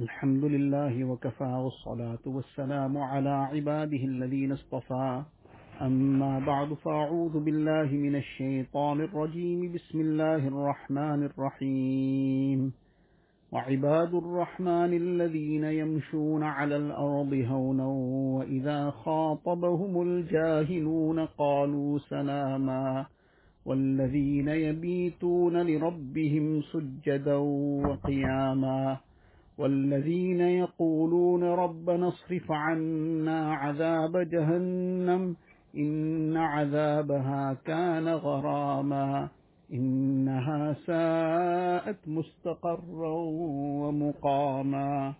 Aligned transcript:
الحمد 0.00 0.44
لله 0.44 1.04
وكفى 1.04 1.44
والصلاة 1.44 2.18
والسلام 2.26 2.98
على 2.98 3.28
عباده 3.30 4.04
الذين 4.04 4.52
اصطفى. 4.52 5.22
أما 5.82 6.38
بعد 6.38 6.74
فأعوذ 6.74 7.44
بالله 7.44 7.92
من 7.92 8.16
الشيطان 8.16 9.00
الرجيم. 9.00 9.72
بسم 9.72 10.00
الله 10.00 10.48
الرحمن 10.48 11.24
الرحيم. 11.24 12.72
وعباد 13.52 14.14
الرحمن 14.14 14.92
الذين 14.92 15.64
يمشون 15.64 16.42
على 16.42 16.76
الأرض 16.76 17.44
هونا 17.46 17.86
وإذا 18.36 18.90
خاطبهم 18.90 20.02
الجاهلون 20.02 21.26
قالوا 21.26 21.98
سلاما. 21.98 23.06
والذين 23.66 24.48
يبيتون 24.48 25.66
لربهم 25.66 26.62
سجدا 26.62 27.36
وقياما. 27.86 29.09
والذين 29.60 30.40
يقولون 30.40 31.42
ربنا 31.44 32.08
اصرف 32.08 32.52
عنا 32.52 33.54
عذاب 33.54 34.16
جهنم 34.16 35.36
إن 35.76 36.36
عذابها 36.36 37.56
كان 37.64 38.08
غراما 38.08 39.28
إنها 39.72 40.72
ساءت 40.86 42.08
مستقرا 42.08 43.14
ومقاما. 43.82 45.14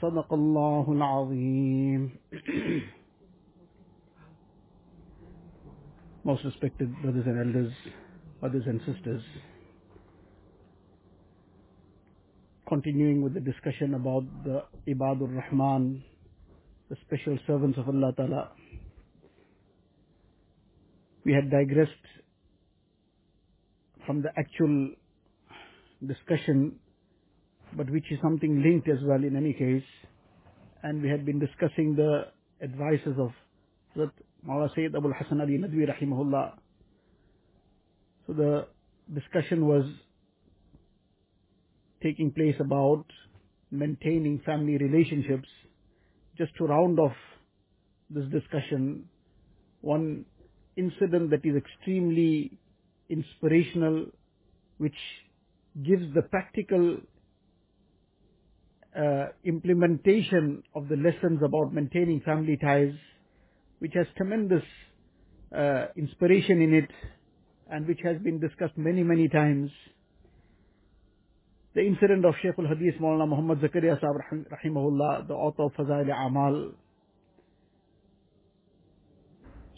صدق 0.00 0.32
الله 0.34 0.92
العظيم. 0.92 2.10
Most 6.24 6.44
respected 6.44 6.88
brothers 7.02 7.26
and 7.26 7.38
elders, 7.44 7.72
brothers 8.40 8.66
and 8.66 8.78
sisters, 8.86 9.24
continuing 12.72 13.20
with 13.22 13.34
the 13.34 13.40
discussion 13.40 13.92
about 13.92 14.24
the 14.44 14.62
Ibadur 14.88 15.28
Rahman, 15.28 16.02
the 16.88 16.96
special 17.06 17.38
servants 17.46 17.78
of 17.78 17.86
Allah 17.86 18.14
Ta'ala. 18.16 18.48
We 21.26 21.34
had 21.34 21.50
digressed 21.50 22.06
from 24.06 24.22
the 24.22 24.30
actual 24.38 24.88
discussion, 26.06 26.76
but 27.76 27.90
which 27.90 28.10
is 28.10 28.18
something 28.22 28.62
linked 28.62 28.88
as 28.88 29.04
well 29.04 29.22
in 29.22 29.36
any 29.36 29.52
case. 29.52 29.84
And 30.82 31.02
we 31.02 31.10
had 31.10 31.26
been 31.26 31.38
discussing 31.38 31.94
the 31.94 32.28
advices 32.62 33.16
of 33.18 33.32
Hazrat 33.94 34.12
Mawla 34.48 34.74
Sayyid 34.74 34.94
Abul 34.94 35.12
Hasan 35.12 35.42
Ali 35.42 35.58
Nadwi 35.58 35.84
Rahimahullah. 35.92 36.52
So 38.26 38.32
the 38.32 38.66
discussion 39.12 39.66
was 39.66 39.84
taking 42.02 42.30
place 42.32 42.56
about 42.60 43.04
maintaining 43.70 44.40
family 44.44 44.76
relationships. 44.76 45.48
Just 46.36 46.54
to 46.56 46.64
round 46.64 46.98
off 46.98 47.16
this 48.10 48.24
discussion, 48.30 49.04
one 49.80 50.24
incident 50.76 51.30
that 51.30 51.44
is 51.44 51.56
extremely 51.56 52.58
inspirational, 53.08 54.06
which 54.78 54.96
gives 55.84 56.02
the 56.14 56.22
practical 56.22 56.98
uh, 58.98 59.26
implementation 59.44 60.62
of 60.74 60.88
the 60.88 60.96
lessons 60.96 61.40
about 61.42 61.72
maintaining 61.72 62.20
family 62.20 62.56
ties, 62.56 62.92
which 63.78 63.92
has 63.94 64.06
tremendous 64.16 64.62
uh, 65.56 65.86
inspiration 65.96 66.60
in 66.60 66.74
it, 66.74 66.90
and 67.70 67.86
which 67.86 68.00
has 68.04 68.18
been 68.18 68.38
discussed 68.38 68.76
many, 68.76 69.02
many 69.02 69.28
times. 69.28 69.70
The 71.74 71.80
incident 71.80 72.26
of 72.26 72.34
Shaykh 72.42 72.58
al-Hadith 72.58 73.00
Maulana 73.00 73.28
Muhammad 73.28 73.60
Zakaria 73.60 73.98
Sahib 73.98 74.44
Rahimahullah, 74.52 75.26
the 75.26 75.34
author 75.34 75.62
of 75.62 75.72
Fazail 75.72 76.10
Amal, 76.12 76.72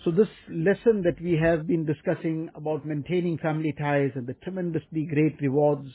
so 0.05 0.11
this 0.11 0.29
lesson 0.51 1.03
that 1.05 1.19
we 1.23 1.39
have 1.41 1.67
been 1.67 1.87
discussing 1.87 2.51
about 2.55 2.85
maintaining 2.85 3.39
family 3.39 3.73
ties 3.79 4.11
and 4.17 4.27
the 4.27 4.35
tremendously 4.35 5.07
great 5.07 5.41
rewards, 5.41 5.89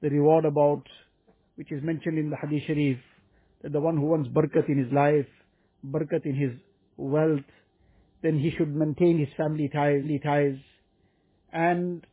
the 0.00 0.10
reward 0.10 0.46
about, 0.46 0.82
which 1.54 1.70
is 1.70 1.80
mentioned 1.82 2.18
in 2.18 2.30
the 2.30 2.36
Hadith 2.36 2.64
Sharif, 2.66 2.98
that 3.62 3.72
the 3.72 3.80
one 3.80 3.96
who 3.96 4.06
wants 4.06 4.28
barakat 4.30 4.68
in 4.68 4.82
his 4.82 4.92
life, 4.92 5.28
barakat 5.86 6.24
in 6.24 6.34
his 6.34 6.50
wealth, 6.96 7.44
then 8.22 8.40
he 8.40 8.50
should 8.58 8.74
maintain 8.74 9.18
his 9.18 9.28
family 9.36 9.70
ties, 9.72 10.02
ties. 10.24 10.56
And 11.52 12.04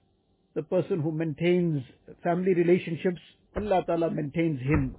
the 0.54 0.64
person 0.64 1.00
who 1.00 1.12
maintains 1.12 1.84
family 2.24 2.54
relationships, 2.54 3.20
Allah 3.56 3.84
Ta'ala 3.86 4.12
maintains 4.12 4.60
him. 4.62 4.96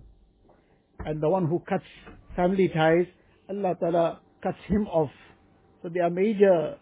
And 1.04 1.22
the 1.22 1.28
one 1.28 1.46
who 1.46 1.58
cuts 1.60 1.84
family 2.36 2.68
ties, 2.68 3.06
Allah 3.48 3.74
Ta'ala 3.78 4.20
cuts 4.42 4.58
him 4.68 4.86
off. 4.86 5.10
So 5.82 5.88
there 5.88 6.04
are 6.04 6.10
major 6.10 6.76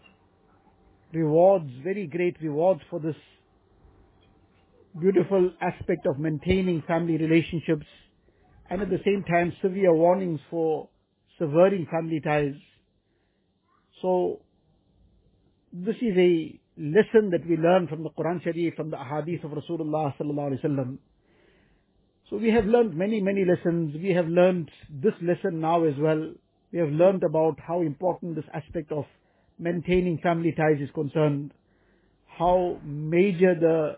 rewards, 1.13 1.69
very 1.83 2.07
great 2.07 2.37
rewards 2.41 2.81
for 2.89 2.99
this 2.99 3.15
beautiful 4.99 5.51
aspect 5.61 6.05
of 6.05 6.19
maintaining 6.19 6.83
family 6.87 7.17
relationships 7.17 7.85
and 8.69 8.81
at 8.81 8.89
the 8.89 8.99
same 9.05 9.23
time 9.23 9.53
severe 9.61 9.93
warnings 9.93 10.39
for 10.49 10.89
severing 11.37 11.87
family 11.91 12.21
ties. 12.21 12.55
So 14.01 14.41
this 15.73 15.95
is 15.97 16.17
a 16.17 16.60
lesson 16.77 17.29
that 17.31 17.47
we 17.47 17.57
learn 17.57 17.87
from 17.87 18.03
the 18.03 18.09
Quran 18.09 18.43
Sharif, 18.43 18.75
from 18.75 18.89
the 18.91 18.97
Ahadith 18.97 19.43
of 19.43 19.51
Rasulullah 19.51 20.15
sallallahu 20.17 20.51
alaihi 20.51 20.65
wasallam. 20.65 20.97
So 22.29 22.37
we 22.37 22.49
have 22.49 22.65
learned 22.65 22.95
many, 22.95 23.19
many 23.21 23.43
lessons. 23.45 23.93
We 23.95 24.11
have 24.11 24.27
learned 24.27 24.71
this 24.89 25.13
lesson 25.21 25.59
now 25.59 25.83
as 25.83 25.95
well 25.99 26.31
we 26.71 26.79
have 26.79 26.89
learned 26.89 27.23
about 27.23 27.59
how 27.59 27.81
important 27.81 28.35
this 28.35 28.45
aspect 28.53 28.91
of 28.91 29.05
maintaining 29.59 30.17
family 30.19 30.53
ties 30.55 30.81
is 30.81 30.89
concerned, 30.93 31.53
how 32.37 32.77
major 32.83 33.55
the 33.59 33.97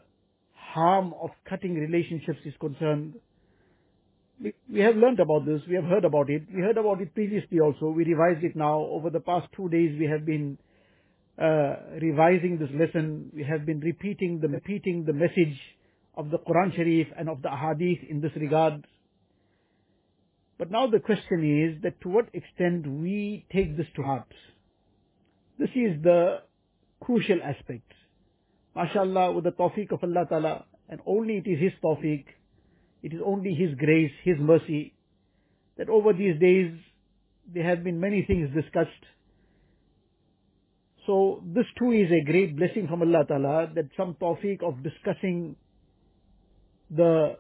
harm 0.56 1.14
of 1.22 1.30
cutting 1.48 1.76
relationships 1.76 2.40
is 2.46 2.54
concerned. 2.60 3.14
We, 4.42 4.54
we 4.72 4.80
have 4.80 4.96
learned 4.96 5.20
about 5.20 5.46
this, 5.46 5.62
we 5.70 5.76
have 5.76 5.84
heard 5.84 6.04
about 6.04 6.30
it, 6.32 6.44
we 6.54 6.62
heard 6.62 6.78
about 6.78 7.00
it 7.02 7.14
previously 7.14 7.60
also, 7.60 7.90
we 7.90 8.06
revised 8.06 8.44
it 8.44 8.56
now. 8.56 8.80
Over 8.80 9.12
the 9.12 9.20
past 9.20 9.48
two 9.56 9.70
days 9.70 9.96
we 10.00 10.08
have 10.08 10.26
been 10.26 10.58
uh, 11.42 11.76
revising 12.02 12.60
this 12.60 12.70
lesson, 12.74 13.32
we 13.34 13.44
have 13.44 13.66
been 13.66 13.80
repeating 13.80 14.40
the, 14.40 14.48
repeating 14.48 15.06
the 15.06 15.14
message 15.14 15.58
of 16.16 16.30
the 16.30 16.38
Quran 16.38 16.76
Sharif 16.76 17.08
and 17.18 17.30
of 17.30 17.42
the 17.42 17.50
Ahadith 17.50 18.08
in 18.10 18.22
this 18.22 18.32
regard. 18.36 18.86
But 20.60 20.70
now 20.70 20.88
the 20.88 21.00
question 21.00 21.44
is 21.44 21.82
that 21.84 22.00
to 22.02 22.10
what 22.10 22.28
extent 22.34 22.88
we 22.88 23.46
take 23.52 23.76
this 23.76 23.88
to 23.96 24.04
heart. 24.04 24.32
This 25.58 25.70
is 25.70 26.02
the 26.04 26.42
crucial 27.00 27.40
aspect. 27.44 27.92
MashaAllah, 28.76 29.36
with 29.36 29.44
the 29.44 29.52
tawfiq 29.52 29.92
of 29.92 30.04
Allah 30.04 30.26
Ta'ala, 30.28 30.66
and 30.90 31.00
only 31.06 31.38
it 31.38 31.48
is 31.48 31.60
His 31.60 31.74
tawfiq, 31.84 32.26
it 33.02 33.14
is 33.14 33.20
only 33.26 33.54
His 33.54 33.76
grace, 33.76 34.12
His 34.24 34.38
mercy, 34.40 34.94
that 35.78 35.90
over 35.90 36.14
these 36.14 36.40
days 36.40 36.72
there 37.54 37.64
have 37.64 37.84
been 37.84 38.00
many 38.00 38.24
things 38.24 38.50
discussed. 38.54 38.92
So 41.06 41.44
this 41.46 41.66
too 41.78 41.92
is 41.92 42.10
a 42.12 42.24
great 42.24 42.56
blessing 42.56 42.88
from 42.88 43.02
Allah 43.02 43.26
Ta'ala, 43.28 43.72
that 43.76 43.90
some 43.98 44.16
tawfiq 44.16 44.64
of 44.64 44.82
discussing 44.84 45.56
the 46.90 47.38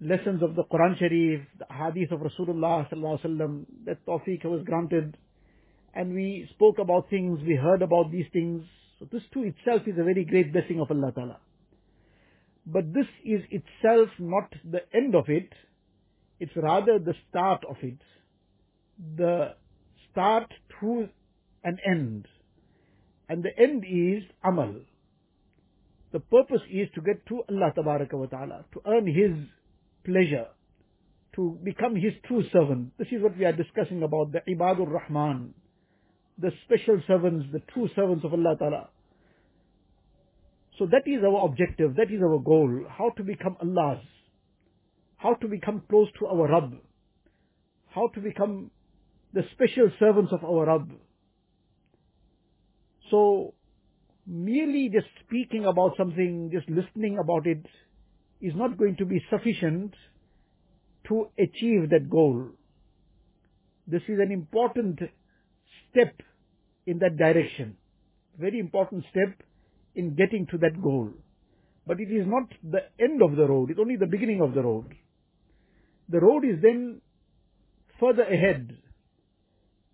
lessons 0.00 0.42
of 0.42 0.54
the 0.54 0.64
Quran 0.64 0.98
Sharif, 0.98 1.40
the 1.58 1.66
hadith 1.70 2.10
of 2.10 2.20
Rasulullah 2.20 2.88
sallallahu 2.88 3.20
alaihi 3.20 3.38
wasallam, 3.38 3.64
that 3.84 4.04
tawfiq 4.06 4.44
was 4.44 4.62
granted, 4.64 5.16
and 5.94 6.14
we 6.14 6.48
spoke 6.54 6.78
about 6.78 7.10
things, 7.10 7.40
we 7.46 7.54
heard 7.54 7.82
about 7.82 8.10
these 8.10 8.26
things. 8.32 8.64
So 8.98 9.06
this 9.12 9.22
too 9.32 9.42
itself 9.42 9.82
is 9.86 9.98
a 9.98 10.04
very 10.04 10.24
great 10.24 10.52
blessing 10.52 10.80
of 10.80 10.90
Allah 10.90 11.12
Ta'ala. 11.12 11.38
But 12.64 12.94
this 12.94 13.06
is 13.24 13.42
itself 13.50 14.08
not 14.18 14.52
the 14.64 14.80
end 14.94 15.14
of 15.14 15.28
it, 15.28 15.52
it's 16.40 16.52
rather 16.56 16.98
the 16.98 17.14
start 17.28 17.64
of 17.68 17.76
it. 17.82 17.98
The 19.16 19.54
start 20.10 20.52
through 20.78 21.08
an 21.62 21.78
end. 21.86 22.26
And 23.32 23.42
the 23.42 23.58
end 23.58 23.84
is 23.88 24.22
amal. 24.44 24.74
The 26.12 26.20
purpose 26.20 26.60
is 26.70 26.88
to 26.94 27.00
get 27.00 27.24
to 27.28 27.42
Allah 27.48 27.72
Ta'ala, 27.74 28.64
to 28.74 28.82
earn 28.86 29.06
His 29.06 29.32
pleasure 30.04 30.48
to 31.36 31.58
become 31.64 31.96
his 31.96 32.12
true 32.26 32.42
servant. 32.52 32.92
This 32.98 33.08
is 33.10 33.22
what 33.22 33.36
we 33.38 33.44
are 33.44 33.52
discussing 33.52 34.02
about 34.02 34.32
the 34.32 34.40
Ibadur 34.48 34.86
Rahman, 34.86 35.54
the 36.38 36.50
special 36.64 37.00
servants, 37.06 37.46
the 37.52 37.62
true 37.72 37.88
servants 37.96 38.24
of 38.24 38.32
Allah 38.32 38.56
Ta'ala. 38.58 38.88
So 40.78 40.86
that 40.86 41.06
is 41.06 41.22
our 41.24 41.44
objective, 41.46 41.96
that 41.96 42.10
is 42.10 42.20
our 42.22 42.38
goal, 42.38 42.84
how 42.88 43.10
to 43.16 43.22
become 43.22 43.56
Allah's, 43.62 44.04
how 45.16 45.34
to 45.34 45.48
become 45.48 45.82
close 45.88 46.08
to 46.18 46.26
our 46.26 46.48
Rabb, 46.48 46.74
how 47.94 48.08
to 48.08 48.20
become 48.20 48.70
the 49.32 49.42
special 49.52 49.90
servants 49.98 50.32
of 50.32 50.44
our 50.44 50.66
Rabb. 50.66 50.90
So, 53.10 53.54
merely 54.26 54.90
just 54.92 55.06
speaking 55.26 55.64
about 55.64 55.96
something, 55.96 56.50
just 56.52 56.68
listening 56.68 57.18
about 57.18 57.46
it, 57.46 57.64
is 58.40 58.54
not 58.54 58.76
going 58.76 58.96
to 58.96 59.04
be 59.04 59.22
sufficient 59.30 59.94
to 61.08 61.28
achieve 61.38 61.90
that 61.90 62.08
goal. 62.10 62.48
This 63.86 64.02
is 64.08 64.18
an 64.20 64.30
important 64.30 65.00
step 65.90 66.14
in 66.86 66.98
that 66.98 67.16
direction. 67.16 67.76
Very 68.38 68.58
important 68.58 69.04
step 69.10 69.42
in 69.94 70.14
getting 70.14 70.46
to 70.50 70.58
that 70.58 70.80
goal. 70.82 71.10
But 71.86 72.00
it 72.00 72.10
is 72.10 72.26
not 72.26 72.44
the 72.62 72.84
end 73.00 73.22
of 73.22 73.36
the 73.36 73.46
road, 73.46 73.70
it's 73.70 73.80
only 73.80 73.96
the 73.96 74.06
beginning 74.06 74.40
of 74.40 74.54
the 74.54 74.62
road. 74.62 74.94
The 76.08 76.20
road 76.20 76.44
is 76.44 76.60
then 76.62 77.00
further 77.98 78.22
ahead. 78.22 78.76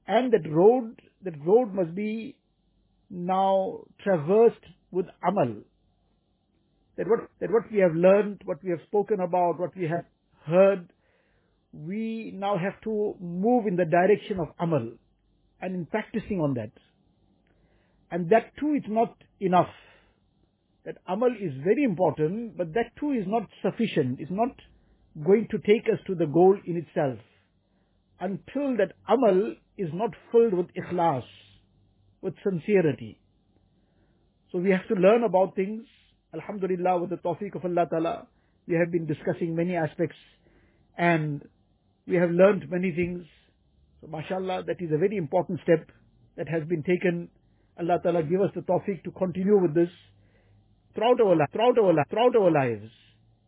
And 0.07 0.33
that 0.33 0.51
road, 0.51 1.01
that 1.23 1.35
road 1.45 1.75
must 1.75 1.95
be 1.95 2.37
now 3.11 3.81
traversed 4.03 4.65
with 4.91 5.07
amal. 5.27 5.63
That 6.97 7.09
what, 7.09 7.29
that 7.41 7.51
what 7.51 7.71
we 7.71 7.79
have 7.79 7.95
learned, 7.95 8.43
what 8.45 8.63
we 8.63 8.71
have 8.71 8.81
spoken 8.87 9.21
about, 9.21 9.61
what 9.61 9.77
we 9.77 9.85
have 9.85 10.05
heard, 10.47 10.93
we 11.73 12.33
now 12.35 12.57
have 12.59 12.81
to 12.83 13.15
move 13.21 13.67
in 13.67 13.77
the 13.77 13.85
direction 13.85 14.41
of 14.41 14.49
amal 14.59 14.93
and 15.61 15.75
in 15.75 15.87
practicing 15.87 16.41
on 16.41 16.55
that. 16.55 16.71
And 18.11 18.31
that 18.31 18.53
too 18.59 18.75
is 18.75 18.85
not 18.89 19.15
enough. 19.41 19.69
That 20.85 20.97
amal 21.07 21.31
is 21.39 21.53
very 21.63 21.85
important, 21.85 22.57
but 22.57 22.73
that 22.75 22.97
too 22.99 23.13
is 23.13 23.27
not 23.27 23.49
sufficient. 23.63 24.21
It's 24.21 24.31
not 24.31 24.57
going 25.25 25.49
to 25.51 25.59
take 25.59 25.87
us 25.93 25.99
to 26.07 26.15
the 26.15 26.27
goal 26.27 26.57
in 26.65 26.77
itself. 26.77 27.19
Until 28.21 28.77
that 28.79 28.93
amal 29.09 29.55
is 29.77 29.91
not 29.93 30.11
filled 30.33 30.55
with 30.55 30.67
ikhlas, 30.75 31.25
with 32.21 32.35
sincerity. 32.43 33.19
So 34.53 34.59
we 34.59 34.71
have 34.71 34.87
to 34.89 34.95
learn 34.95 35.25
about 35.25 35.55
things. 35.55 35.85
Alhamdulillah, 36.35 37.01
with 37.01 37.11
the 37.11 37.17
tawfiq 37.17 37.55
of 37.55 37.65
Allah 37.65 37.87
Ta'ala, 37.89 38.27
we 38.67 38.75
have 38.75 38.91
been 38.91 39.07
discussing 39.07 39.55
many 39.55 39.77
aspects 39.77 40.17
and 40.97 41.43
we 42.07 42.17
have 42.17 42.31
learned 42.31 42.71
many 42.71 42.93
things. 42.93 43.25
So 44.01 44.09
mashallah, 44.09 44.65
that 44.67 44.81
is 44.81 44.91
a 44.93 44.99
very 44.99 45.17
important 45.17 45.61
step 45.63 45.91
that 46.37 46.49
has 46.49 46.65
been 46.69 46.83
taken. 46.83 47.29
Allah 47.79 47.99
Ta'ala 48.03 48.23
give 48.23 48.41
us 48.41 48.51
the 48.55 48.63
tawfiq 48.63 49.05
to 49.05 49.11
continue 49.13 49.59
with 49.61 49.75
this 49.75 49.91
throughout 50.95 51.21
our, 51.21 51.37
throughout 51.53 51.79
our, 51.79 52.05
throughout 52.11 52.37
our 52.37 52.51
lives. 52.51 52.91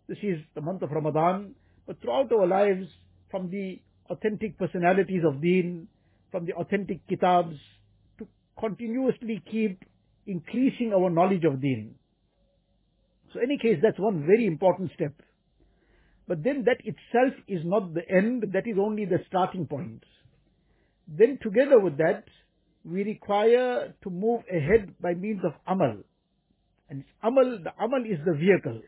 This 0.08 0.18
is 0.22 0.38
the 0.54 0.60
month 0.60 0.82
of 0.82 0.90
Ramadan, 0.90 1.54
but 1.86 2.00
throughout 2.00 2.32
our 2.32 2.46
lives, 2.46 2.86
from 3.30 3.50
the 3.50 3.80
authentic 4.10 4.58
personalities 4.58 5.22
of 5.26 5.40
deen, 5.40 5.88
from 6.30 6.46
the 6.46 6.52
authentic 6.54 7.06
kitabs, 7.08 7.56
continuously 8.58 9.42
keep 9.50 9.84
increasing 10.26 10.92
our 10.94 11.10
knowledge 11.10 11.44
of 11.44 11.60
deen. 11.60 11.94
So 13.32 13.40
any 13.40 13.58
case, 13.58 13.78
that's 13.82 13.98
one 13.98 14.26
very 14.26 14.46
important 14.46 14.90
step. 14.94 15.12
But 16.26 16.42
then 16.44 16.64
that 16.66 16.78
itself 16.80 17.34
is 17.48 17.60
not 17.64 17.94
the 17.94 18.02
end, 18.08 18.44
that 18.52 18.66
is 18.66 18.76
only 18.78 19.04
the 19.04 19.18
starting 19.26 19.66
point. 19.66 20.04
Then 21.08 21.38
together 21.42 21.80
with 21.80 21.96
that, 21.98 22.24
we 22.84 23.02
require 23.02 23.94
to 24.02 24.10
move 24.10 24.42
ahead 24.48 24.94
by 25.00 25.14
means 25.14 25.40
of 25.44 25.52
amal. 25.66 25.96
And 26.88 27.04
amal, 27.22 27.58
the 27.62 27.72
amal 27.82 28.02
is 28.04 28.18
the 28.24 28.34
vehicle. 28.34 28.80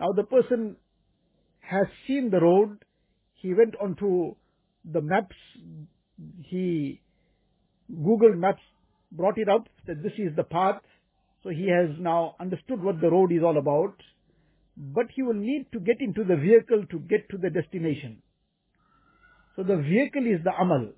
Now 0.00 0.12
the 0.12 0.24
person 0.24 0.76
has 1.60 1.86
seen 2.06 2.30
the 2.30 2.40
road, 2.40 2.78
he 3.34 3.54
went 3.54 3.74
onto 3.80 4.34
the 4.84 5.00
maps, 5.00 5.36
he 6.44 7.00
Google 7.90 8.34
Maps 8.34 8.62
brought 9.12 9.38
it 9.38 9.48
up 9.48 9.68
that 9.86 10.02
this 10.02 10.12
is 10.18 10.34
the 10.36 10.44
path, 10.44 10.80
so 11.42 11.50
he 11.50 11.68
has 11.70 11.90
now 11.98 12.34
understood 12.40 12.82
what 12.82 13.00
the 13.00 13.10
road 13.10 13.32
is 13.32 13.42
all 13.42 13.58
about, 13.58 13.94
but 14.76 15.06
he 15.14 15.22
will 15.22 15.34
need 15.34 15.66
to 15.72 15.80
get 15.80 16.00
into 16.00 16.24
the 16.24 16.36
vehicle 16.36 16.84
to 16.90 16.98
get 17.00 17.28
to 17.30 17.38
the 17.38 17.50
destination. 17.50 18.22
So 19.54 19.62
the 19.62 19.76
vehicle 19.76 20.26
is 20.26 20.42
the 20.44 20.52
amal. 20.60 20.88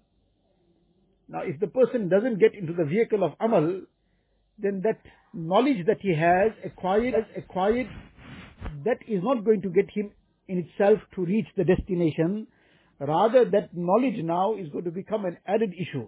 Now 1.29 1.43
if 1.43 1.61
the 1.61 1.67
person 1.67 2.08
doesn't 2.08 2.40
get 2.40 2.55
into 2.55 2.73
the 2.73 2.85
vehicle 2.85 3.23
of 3.23 3.32
amal, 3.40 3.82
then 4.58 4.81
that 4.85 4.99
knowledge 5.32 5.87
that 5.87 5.99
he 6.00 6.14
has 6.14 6.52
acquired, 6.64 7.14
has 7.14 7.25
acquired, 7.37 7.87
that 8.85 8.99
is 9.06 9.23
not 9.23 9.44
going 9.44 9.62
to 9.62 9.69
get 9.69 9.90
him 9.94 10.11
in 10.49 10.58
itself 10.58 10.99
to 11.14 11.25
reach 11.25 11.46
the 11.56 11.64
destination. 11.64 12.46
Rather, 12.99 13.44
that 13.44 13.76
knowledge 13.76 14.17
now 14.25 14.56
is 14.56 14.69
going 14.70 14.85
to 14.85 14.90
become 14.90 15.25
an 15.25 15.37
added 15.46 15.73
issue. 15.75 16.06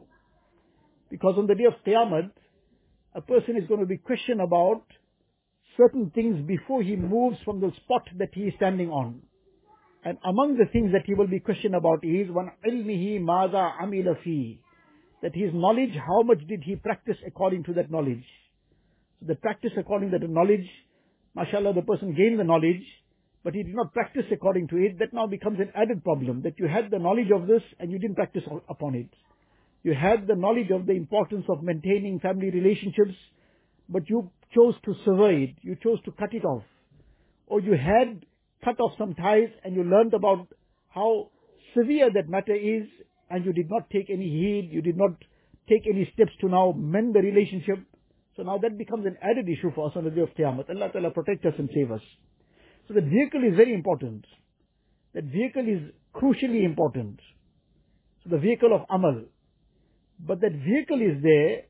Because 1.10 1.34
on 1.36 1.46
the 1.46 1.54
day 1.54 1.64
of 1.64 1.74
Qiyamah, 1.86 2.30
a 3.14 3.20
person 3.20 3.56
is 3.56 3.66
going 3.66 3.80
to 3.80 3.86
be 3.86 3.96
questioned 3.96 4.40
about 4.40 4.84
certain 5.76 6.10
things 6.14 6.46
before 6.46 6.82
he 6.82 6.96
moves 6.96 7.36
from 7.44 7.60
the 7.60 7.72
spot 7.82 8.02
that 8.18 8.30
he 8.32 8.42
is 8.42 8.54
standing 8.56 8.90
on. 8.90 9.20
And 10.04 10.16
among 10.24 10.56
the 10.56 10.66
things 10.72 10.92
that 10.92 11.02
he 11.06 11.14
will 11.14 11.26
be 11.26 11.40
questioned 11.40 11.74
about 11.74 12.04
is 12.04 12.30
one 12.30 12.50
ilmihi 12.66 13.20
maza 13.20 13.72
amila. 13.82 14.16
That 15.22 15.34
his 15.34 15.52
knowledge, 15.52 15.92
how 15.94 16.22
much 16.22 16.46
did 16.48 16.62
he 16.64 16.76
practice 16.76 17.16
according 17.26 17.64
to 17.64 17.74
that 17.74 17.90
knowledge? 17.90 18.24
So 19.20 19.26
the 19.26 19.34
practice 19.34 19.72
according 19.76 20.12
to 20.12 20.18
the 20.18 20.28
knowledge, 20.28 20.66
mashallah, 21.34 21.74
the 21.74 21.82
person 21.82 22.14
gained 22.14 22.38
the 22.38 22.44
knowledge, 22.44 22.82
but 23.44 23.54
he 23.54 23.62
did 23.62 23.74
not 23.74 23.92
practice 23.92 24.24
according 24.32 24.68
to 24.68 24.76
it, 24.76 24.98
that 24.98 25.12
now 25.12 25.26
becomes 25.26 25.58
an 25.60 25.72
added 25.74 26.02
problem, 26.02 26.42
that 26.42 26.58
you 26.58 26.66
had 26.68 26.90
the 26.90 26.98
knowledge 26.98 27.30
of 27.34 27.46
this 27.46 27.62
and 27.78 27.90
you 27.90 27.98
didn't 27.98 28.16
practice 28.16 28.44
upon 28.68 28.94
it. 28.94 29.08
You 29.82 29.94
had 29.94 30.26
the 30.26 30.34
knowledge 30.34 30.70
of 30.70 30.86
the 30.86 30.92
importance 30.92 31.46
of 31.48 31.62
maintaining 31.62 32.20
family 32.20 32.50
relationships, 32.50 33.14
but 33.88 34.08
you 34.10 34.30
chose 34.54 34.74
to 34.84 34.94
sever 35.04 35.30
it, 35.30 35.54
you 35.62 35.76
chose 35.82 35.98
to 36.04 36.12
cut 36.12 36.34
it 36.34 36.44
off. 36.44 36.64
Or 37.46 37.60
you 37.60 37.72
had 37.72 38.24
cut 38.64 38.78
off 38.80 38.92
some 38.98 39.14
ties 39.14 39.48
and 39.64 39.74
you 39.74 39.84
learned 39.84 40.14
about 40.14 40.48
how 40.88 41.30
severe 41.74 42.10
that 42.12 42.28
matter 42.28 42.54
is 42.54 42.86
and 43.30 43.44
you 43.44 43.52
did 43.52 43.70
not 43.70 43.88
take 43.90 44.10
any 44.10 44.28
heed, 44.28 44.70
you 44.72 44.82
did 44.82 44.96
not 44.96 45.12
take 45.68 45.86
any 45.86 46.10
steps 46.14 46.32
to 46.40 46.48
now 46.48 46.74
mend 46.76 47.14
the 47.14 47.20
relationship. 47.20 47.78
So 48.36 48.42
now 48.42 48.58
that 48.58 48.76
becomes 48.76 49.06
an 49.06 49.16
added 49.22 49.48
issue 49.48 49.70
for 49.74 49.88
us 49.88 49.92
on 49.96 50.04
the 50.04 50.10
day 50.10 50.20
of 50.20 50.34
Qiyamah. 50.34 50.68
Allah 50.68 50.90
Ta'ala 50.92 51.10
protect 51.10 51.44
us 51.46 51.54
and 51.58 51.70
save 51.74 51.90
us. 51.90 52.02
So 52.88 52.94
the 52.94 53.00
vehicle 53.00 53.42
is 53.44 53.56
very 53.56 53.72
important. 53.72 54.24
That 55.14 55.24
vehicle 55.24 55.66
is 55.68 55.80
crucially 56.14 56.64
important. 56.64 57.20
So 58.24 58.30
the 58.30 58.38
vehicle 58.38 58.74
of 58.74 58.82
Amal. 58.90 59.22
But 60.26 60.40
that 60.40 60.52
vehicle 60.52 61.00
is 61.00 61.22
there, 61.22 61.62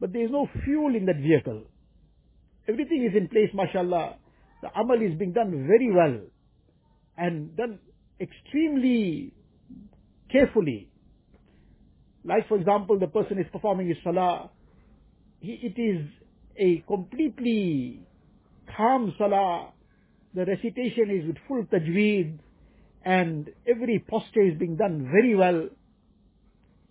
but 0.00 0.12
there 0.12 0.24
is 0.24 0.30
no 0.30 0.48
fuel 0.64 0.94
in 0.94 1.06
that 1.06 1.16
vehicle. 1.16 1.64
Everything 2.68 3.08
is 3.10 3.16
in 3.16 3.28
place, 3.28 3.50
mashallah. 3.54 4.16
The 4.62 4.68
Amal 4.78 5.00
is 5.02 5.18
being 5.18 5.32
done 5.32 5.66
very 5.66 5.90
well 5.92 6.20
and 7.16 7.56
done 7.56 7.78
extremely 8.20 9.32
carefully. 10.30 10.88
Like 12.24 12.46
for 12.48 12.58
example, 12.58 12.98
the 12.98 13.06
person 13.06 13.38
is 13.38 13.46
performing 13.50 13.88
his 13.88 13.96
salah. 14.04 14.50
He, 15.40 15.58
it 15.62 15.80
is 15.80 16.06
a 16.58 16.84
completely 16.86 18.02
calm 18.76 19.14
salah 19.16 19.72
the 20.32 20.44
recitation 20.44 21.10
is 21.10 21.26
with 21.26 21.36
full 21.48 21.64
tajweed 21.64 22.38
and 23.04 23.50
every 23.66 23.98
posture 23.98 24.42
is 24.42 24.56
being 24.58 24.76
done 24.76 25.08
very 25.10 25.34
well. 25.34 25.68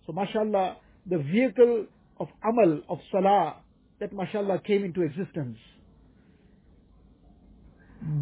So 0.06 0.12
mashallah, 0.12 0.76
the 1.10 1.18
vehicle 1.18 1.86
of 2.18 2.28
amal, 2.44 2.82
of 2.88 2.98
salah, 3.10 3.56
that 3.98 4.12
mashallah 4.12 4.60
came 4.66 4.84
into 4.84 5.02
existence. 5.02 5.58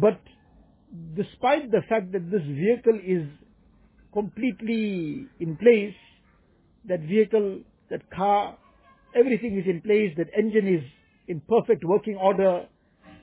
But 0.01 0.19
despite 1.15 1.71
the 1.71 1.81
fact 1.87 2.11
that 2.11 2.29
this 2.31 2.41
vehicle 2.41 2.99
is 3.05 3.27
completely 4.11 5.27
in 5.39 5.55
place, 5.57 5.95
that 6.87 7.01
vehicle, 7.01 7.59
that 7.91 8.09
car, 8.09 8.57
everything 9.15 9.57
is 9.57 9.69
in 9.69 9.81
place, 9.81 10.11
that 10.17 10.27
engine 10.37 10.67
is 10.67 10.83
in 11.27 11.41
perfect 11.47 11.83
working 11.85 12.15
order, 12.15 12.65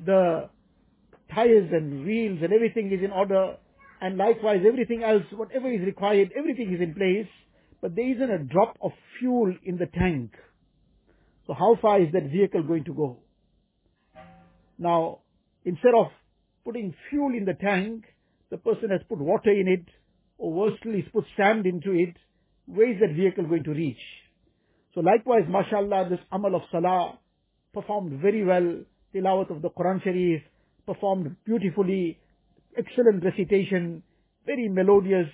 the 0.04 0.48
tires 1.34 1.68
and 1.72 2.06
wheels 2.06 2.38
and 2.42 2.52
everything 2.52 2.92
is 2.92 3.02
in 3.02 3.10
order, 3.10 3.56
and 4.00 4.16
likewise 4.16 4.60
everything 4.66 5.02
else, 5.02 5.24
whatever 5.32 5.70
is 5.70 5.80
required, 5.80 6.30
everything 6.38 6.72
is 6.72 6.80
in 6.80 6.94
place, 6.94 7.26
but 7.80 7.94
there 7.94 8.10
isn't 8.10 8.30
a 8.30 8.38
drop 8.38 8.76
of 8.82 8.92
fuel 9.18 9.54
in 9.64 9.76
the 9.76 9.86
tank. 9.86 10.32
So 11.46 11.54
how 11.54 11.76
far 11.80 12.00
is 12.00 12.12
that 12.12 12.30
vehicle 12.30 12.62
going 12.62 12.84
to 12.84 12.94
go? 12.94 13.18
Now, 14.78 15.20
instead 15.64 15.94
of 15.96 16.06
putting 16.64 16.94
fuel 17.10 17.34
in 17.34 17.44
the 17.44 17.54
tank, 17.54 18.04
the 18.50 18.58
person 18.58 18.90
has 18.90 19.00
put 19.08 19.18
water 19.18 19.50
in 19.50 19.68
it, 19.68 19.84
or 20.38 20.52
worstly, 20.52 21.02
he's 21.02 21.10
put 21.12 21.24
sand 21.36 21.66
into 21.66 21.92
it, 21.92 22.16
where 22.66 22.92
is 22.92 23.00
that 23.00 23.14
vehicle 23.14 23.44
going 23.46 23.64
to 23.64 23.70
reach? 23.70 23.96
So 24.94 25.00
likewise, 25.00 25.44
mashallah, 25.48 26.08
this 26.10 26.18
amal 26.32 26.56
of 26.56 26.62
salah 26.70 27.18
performed 27.72 28.20
very 28.20 28.44
well, 28.44 28.80
tilawat 29.14 29.50
of 29.50 29.62
the 29.62 29.70
Quran 29.70 30.02
Sharif, 30.02 30.42
performed 30.86 31.36
beautifully, 31.44 32.18
excellent 32.76 33.24
recitation, 33.24 34.02
very 34.44 34.68
melodious. 34.68 35.28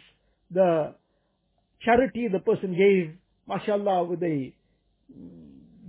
The 0.50 0.94
charity 1.84 2.28
the 2.28 2.38
person 2.38 2.76
gave, 2.76 3.14
mashallah, 3.48 4.04
with 4.04 4.22
a 4.22 4.52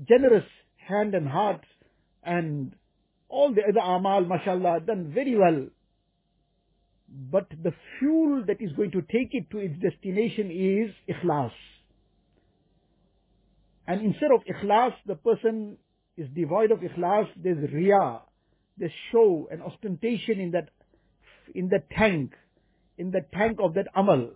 generous 0.08 0.46
hand 0.88 1.16
and 1.16 1.28
heart, 1.28 1.64
and 2.24 2.74
all 3.30 3.54
the 3.54 3.62
other 3.62 3.80
amal, 3.80 4.26
mashallah, 4.26 4.82
done 4.86 5.12
very 5.14 5.36
well. 5.38 5.68
but 7.32 7.48
the 7.62 7.74
fuel 8.00 8.44
that 8.48 8.60
is 8.60 8.72
going 8.74 8.92
to 8.92 9.02
take 9.02 9.30
it 9.32 9.50
to 9.52 9.60
its 9.60 9.76
destination 9.80 10.50
is 10.52 11.16
ikhlas. 11.16 11.52
And 13.88 14.02
instead 14.02 14.32
of 14.32 14.42
ikhlas, 14.46 14.94
the 15.06 15.16
person 15.16 15.78
is 16.18 16.28
devoid 16.34 16.72
of 16.72 16.80
ikhlas, 16.80 17.28
there's 17.36 17.72
riya, 17.72 18.22
there's 18.78 18.92
show 19.12 19.48
and 19.52 19.62
ostentation 19.62 20.40
in 20.40 20.52
that, 20.52 20.70
in 21.54 21.70
that 21.70 21.90
tank, 21.92 22.34
in 22.98 23.12
the 23.12 23.22
tank 23.34 23.60
of 23.62 23.76
that 23.76 23.88
amal. 23.96 24.32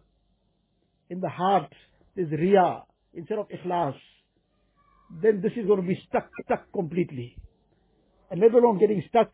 In 1.10 1.22
the 1.22 1.30
heart, 1.30 1.72
there's 2.16 2.32
riya 2.32 2.84
instead 3.14 3.38
of 3.40 3.48
ikhlas. 3.50 3.96
Then 5.22 5.42
this 5.42 5.54
is 5.56 5.66
going 5.66 5.82
to 5.82 5.88
be 5.88 6.00
stuck, 6.10 6.30
stuck 6.46 6.72
completely. 6.74 7.38
And 8.30 8.42
let 8.42 8.54
alone 8.54 8.80
getting 8.80 9.04
stuck, 9.08 9.32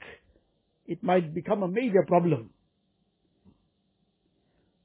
it 0.86 1.03
might 1.03 1.34
become 1.34 1.63
a 1.63 1.68
major 1.68 2.03
problem. 2.08 2.51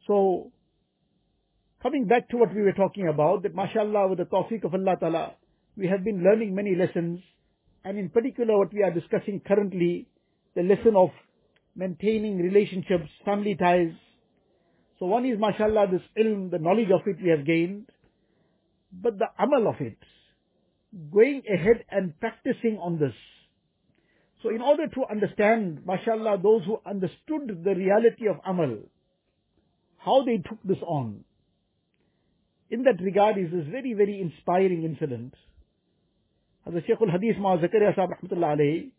So, 0.07 0.51
coming 1.83 2.07
back 2.07 2.31
to 2.31 2.39
what 2.39 2.55
we 2.55 2.63
were 2.63 2.73
talking 2.73 3.09
about, 3.09 3.43
that 3.43 3.55
mashallah 3.55 4.09
with 4.09 4.19
the 4.19 4.25
tawfiq 4.25 4.65
of 4.65 4.73
Allah 4.73 4.97
Ta'ala, 4.99 5.35
we 5.77 5.87
have 5.89 6.03
been 6.03 6.25
learning 6.25 6.55
many 6.55 6.75
lessons, 6.75 7.21
and 7.85 7.99
in 7.99 8.09
particular 8.09 8.57
what 8.57 8.73
we 8.73 8.83
are 8.83 8.91
discussing 8.91 9.41
currently, 9.47 10.09
the 10.57 10.63
lesson 10.63 10.97
of 10.97 11.11
maintaining 11.77 12.39
relationships, 12.39 13.09
family 13.25 13.55
ties. 13.55 13.93
So 14.99 15.07
one 15.07 15.25
is 15.27 15.39
mashallah 15.39 15.87
this 15.93 16.03
ilm, 16.19 16.51
the 16.51 16.59
knowledge 16.59 16.91
of 16.91 17.07
it 17.07 17.23
we 17.23 17.31
have 17.31 17.47
gained, 17.47 17.87
but 18.93 19.19
the 19.19 19.27
amal 19.39 19.69
of 19.69 19.81
it, 19.81 19.99
going 21.13 21.43
ahead 21.53 21.85
and 21.91 22.19
practicing 22.19 22.79
on 22.83 22.99
this. 22.99 23.15
So 24.43 24.51
in 24.51 24.61
order 24.61 24.87
to 24.87 25.05
understand, 25.11 25.85
mashallah, 25.85 26.39
those 26.43 26.63
who 26.65 26.81
understood 26.87 27.63
the 27.65 27.75
reality 27.75 28.29
of 28.29 28.37
amal, 28.47 28.79
how 29.99 30.25
they 30.25 30.39
took 30.39 30.63
this 30.65 30.79
on. 30.87 31.25
In 32.71 32.85
that 32.85 33.03
regard 33.03 33.39
is 33.39 33.51
this 33.51 33.67
very, 33.71 33.95
very 33.95 34.21
inspiring 34.21 34.85
incident. 34.85 35.35
The 36.67 36.83
Shaykh 36.87 37.01
al-Hadith 37.01 37.39
Ma 37.39 37.57
Zakaria 37.57 37.95
Sahib 37.95 38.11
Rahmatullah 38.11 38.57
alayhi, 38.57 38.91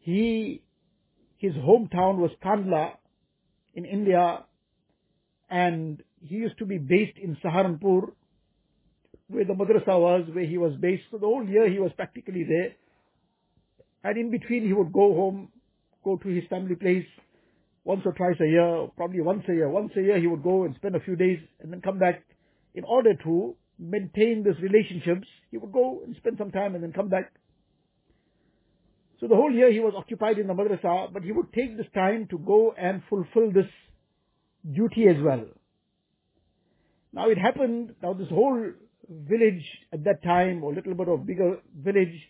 he, 0.00 0.62
his 1.36 1.52
hometown 1.52 2.16
was 2.16 2.30
Kandhla 2.42 2.92
in 3.74 3.84
India 3.84 4.44
and 5.50 6.02
he 6.20 6.36
used 6.36 6.58
to 6.58 6.66
be 6.66 6.78
based 6.78 7.18
in 7.18 7.36
Saharanpur 7.44 8.12
where 9.28 9.44
the 9.44 9.52
madrasa 9.52 9.98
was, 10.00 10.26
where 10.32 10.46
he 10.46 10.58
was 10.58 10.72
based. 10.80 11.04
So 11.10 11.18
the 11.18 11.26
whole 11.26 11.46
year 11.46 11.68
he 11.68 11.78
was 11.78 11.92
practically 11.96 12.44
there. 12.44 12.74
And 14.04 14.18
in 14.18 14.30
between 14.30 14.64
he 14.64 14.72
would 14.72 14.92
go 14.92 15.14
home, 15.14 15.48
go 16.04 16.16
to 16.16 16.28
his 16.28 16.44
family 16.48 16.76
place, 16.76 17.06
once 17.84 18.02
or 18.04 18.12
twice 18.12 18.36
a 18.40 18.46
year, 18.46 18.88
probably 18.96 19.20
once 19.20 19.44
a 19.48 19.52
year. 19.52 19.68
Once 19.68 19.92
a 19.96 20.02
year 20.02 20.18
he 20.18 20.26
would 20.26 20.42
go 20.42 20.64
and 20.64 20.74
spend 20.76 20.96
a 20.96 21.00
few 21.00 21.16
days 21.16 21.38
and 21.60 21.72
then 21.72 21.80
come 21.80 21.98
back 21.98 22.22
in 22.74 22.84
order 22.84 23.14
to 23.24 23.54
maintain 23.78 24.44
these 24.44 24.60
relationships. 24.62 25.26
He 25.50 25.58
would 25.58 25.72
go 25.72 26.00
and 26.04 26.16
spend 26.16 26.38
some 26.38 26.50
time 26.50 26.74
and 26.74 26.82
then 26.82 26.92
come 26.92 27.08
back. 27.08 27.32
So 29.20 29.26
the 29.26 29.34
whole 29.34 29.50
year 29.52 29.72
he 29.72 29.80
was 29.80 29.94
occupied 29.96 30.38
in 30.38 30.46
the 30.46 30.54
madrasa, 30.54 31.12
but 31.12 31.22
he 31.22 31.32
would 31.32 31.52
take 31.52 31.76
this 31.76 31.86
time 31.92 32.28
to 32.30 32.38
go 32.38 32.72
and 32.78 33.02
fulfill 33.08 33.52
this 33.52 33.66
duty 34.74 35.08
as 35.08 35.16
well. 35.22 35.44
Now 37.12 37.30
it 37.30 37.38
happened, 37.38 37.94
now 38.02 38.12
this 38.12 38.28
whole 38.28 38.72
village 39.08 39.64
at 39.92 40.04
that 40.04 40.22
time, 40.22 40.62
or 40.62 40.74
little 40.74 40.94
bit 40.94 41.08
of 41.08 41.26
bigger 41.26 41.58
village, 41.76 42.28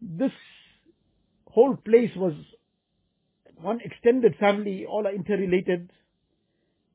this 0.00 0.32
whole 1.46 1.76
place 1.76 2.10
was 2.16 2.34
one 3.60 3.80
extended 3.84 4.36
family, 4.40 4.86
all 4.86 5.06
are 5.06 5.14
interrelated. 5.14 5.90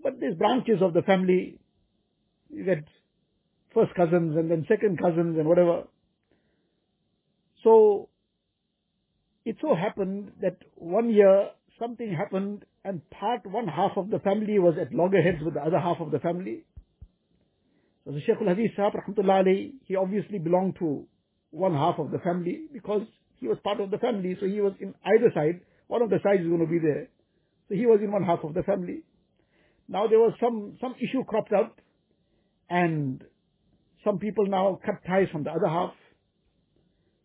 But 0.02 0.20
there's 0.20 0.36
branches 0.36 0.82
of 0.82 0.94
the 0.94 1.02
family. 1.02 1.60
You 2.50 2.66
get 2.66 2.84
first 3.74 3.94
cousins 3.96 4.36
and 4.38 4.50
then 4.50 4.66
second 4.68 5.00
cousins 5.00 5.38
and 5.38 5.48
whatever. 5.48 5.84
So, 7.64 8.10
it 9.46 9.58
so 9.62 9.76
happened 9.76 10.32
that 10.42 10.58
one 10.76 11.10
year 11.10 11.50
something 11.80 12.14
happened 12.14 12.66
and 12.84 13.02
part, 13.10 13.46
one 13.46 13.68
half 13.68 13.92
of 13.98 14.10
the 14.10 14.20
family 14.20 14.60
was 14.60 14.76
at 14.80 14.94
loggerheads 14.94 15.44
with 15.44 15.56
the 15.56 15.62
other 15.62 15.80
half 15.80 15.98
of 16.00 16.12
the 16.12 16.20
family. 16.20 16.64
So 18.06 18.12
the 18.12 18.22
Shaykh 18.22 18.38
al-Hadith 18.42 18.72
Sahib, 18.76 18.94
rahmatullah 18.94 19.72
he 19.84 19.96
obviously 19.96 20.38
belonged 20.40 20.76
to 20.80 21.06
one 21.50 21.74
half 21.74 21.98
of 21.98 22.12
the 22.12 22.20
family 22.20 22.68
because 22.72 23.02
he 23.40 23.48
was 23.48 23.58
part 23.64 23.80
of 23.80 23.92
the 23.92 23.98
family, 23.98 24.38
so 24.40 24.46
he 24.46 24.62
was 24.62 24.74
in 24.80 24.94
either 25.04 25.32
side 25.34 25.62
one 25.88 26.02
of 26.02 26.10
the 26.10 26.20
sides 26.24 26.42
is 26.42 26.48
going 26.48 26.62
to 26.62 26.68
be 26.68 26.80
there. 26.80 27.10
So 27.70 27.76
he 27.76 27.86
was 27.86 28.00
in 28.04 28.12
one 28.12 28.24
half 28.24 28.44
of 28.44 28.54
the 28.54 28.64
family. 28.64 29.04
Now 29.88 30.08
there 30.08 30.20
was 30.20 30.34
some, 30.40 30.78
some 30.82 30.96
issue 31.00 31.24
cropped 31.24 31.54
up 31.54 31.80
and 32.70 33.24
some 34.04 34.20
people 34.20 34.46
now 34.48 34.80
cut 34.86 34.96
ties 35.08 35.28
from 35.32 35.44
the 35.44 35.52
other 35.52 35.68
half. 35.68 35.94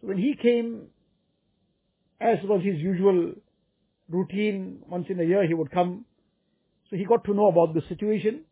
So 0.01 0.09
when 0.09 0.19
he 0.19 0.35
came, 0.41 0.89
as 2.21 2.39
was 2.45 2.63
his 2.63 2.77
usual 2.77 3.33
routine, 4.11 4.83
once 4.89 5.07
in 5.09 5.21
a 5.21 5.25
year 5.25 5.47
he 5.47 5.55
would 5.55 5.71
come. 5.71 6.05
So 6.91 6.97
he 6.97 7.05
got 7.05 7.25
to 7.25 7.35
know 7.35 7.47
about 7.47 7.75
the 7.75 7.83
situation. 7.89 8.43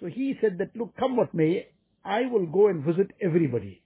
So 0.00 0.06
he 0.06 0.36
said 0.40 0.58
that, 0.58 0.76
look, 0.76 0.96
come 0.96 1.16
what 1.16 1.34
may, 1.34 1.68
I 2.04 2.26
will 2.26 2.46
go 2.46 2.68
and 2.68 2.84
visit 2.84 3.10
everybody 3.20 3.82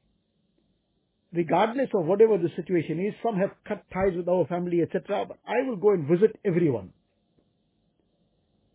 regardless 1.33 1.88
of 1.95 2.05
whatever 2.07 2.38
the 2.38 2.50
situation 2.57 3.05
is, 3.05 3.14
some 3.23 3.37
have 3.38 3.50
cut 3.67 3.85
ties 3.93 4.17
with 4.17 4.29
our 4.29 4.47
family, 4.47 4.83
etc., 4.83 5.26
but 5.26 5.38
I 5.47 5.62
will 5.67 5.76
go 5.76 5.90
and 5.90 6.09
visit 6.09 6.38
everyone. 6.45 6.93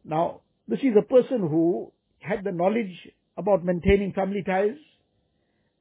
Now, 0.03 0.41
this 0.67 0.79
is 0.79 0.95
a 0.97 1.01
person 1.01 1.39
who 1.39 1.91
had 2.19 2.43
the 2.43 2.51
knowledge 2.51 3.09
about 3.37 3.65
maintaining 3.65 4.13
family 4.13 4.43
ties, 4.43 4.77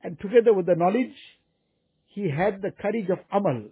and 0.03 0.19
together 0.21 0.53
with 0.53 0.67
the 0.67 0.75
knowledge, 0.75 1.15
he 2.09 2.29
had 2.29 2.61
the 2.61 2.71
courage 2.71 3.09
of 3.11 3.19
amal. 3.33 3.65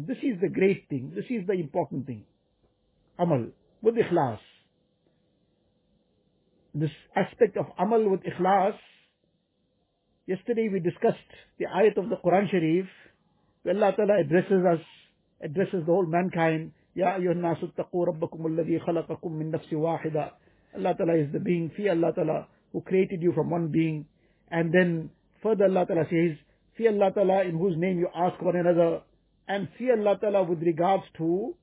And 0.00 0.08
this 0.08 0.16
is 0.22 0.40
the 0.40 0.48
great 0.48 0.88
thing, 0.88 1.12
this 1.14 1.26
is 1.28 1.46
the 1.46 1.52
important 1.52 2.06
thing. 2.06 2.24
Amal, 3.18 3.48
with 3.82 3.96
ikhlas. 3.96 4.38
This 6.72 6.90
aspect 7.14 7.58
of 7.58 7.66
amal 7.78 8.08
with 8.08 8.20
ikhlas 8.22 8.78
Yesterday 10.30 10.68
we 10.72 10.78
discussed 10.78 11.18
the 11.58 11.66
ayat 11.66 11.98
of 11.98 12.08
the 12.08 12.14
Quran 12.14 12.48
Sharif, 12.48 12.86
where 13.64 13.74
Allah 13.74 13.92
Ta'ala 13.96 14.20
addresses 14.20 14.64
us, 14.64 14.78
addresses 15.42 15.84
the 15.84 15.92
whole 15.92 16.06
mankind. 16.06 16.70
Ya 16.94 17.18
ayyuhan 17.18 17.42
nasu 17.42 17.66
taqu 17.74 18.06
rabbakum 18.06 18.46
alladhi 18.46 18.78
khalaqakum 18.80 19.32
min 19.32 19.50
nafsi 19.50 19.72
wahida. 19.74 20.30
Allah 20.76 20.94
Ta'ala 20.96 21.16
is 21.16 21.32
the 21.32 21.40
being, 21.40 21.72
fear 21.76 21.90
Allah 21.90 22.12
Ta'ala, 22.14 22.46
who 22.72 22.80
created 22.80 23.20
you 23.20 23.32
from 23.32 23.50
one 23.50 23.68
being. 23.68 24.06
And 24.52 24.72
then 24.72 25.10
further 25.42 25.64
Allah 25.64 25.84
Ta'ala 25.84 26.04
says, 26.04 26.38
fear 26.76 26.92
Allah 26.92 27.10
Ta'ala 27.12 27.42
in 27.42 27.58
whose 27.58 27.76
name 27.76 27.98
you 27.98 28.06
ask 28.14 28.40
one 28.40 28.54
another 28.54 29.02
And 29.49 29.67
fear 29.77 29.99
Allah 29.99 30.17
Ta'ala 30.19 30.43
with 30.43 30.61
regards 30.61 31.03
to 31.17 31.55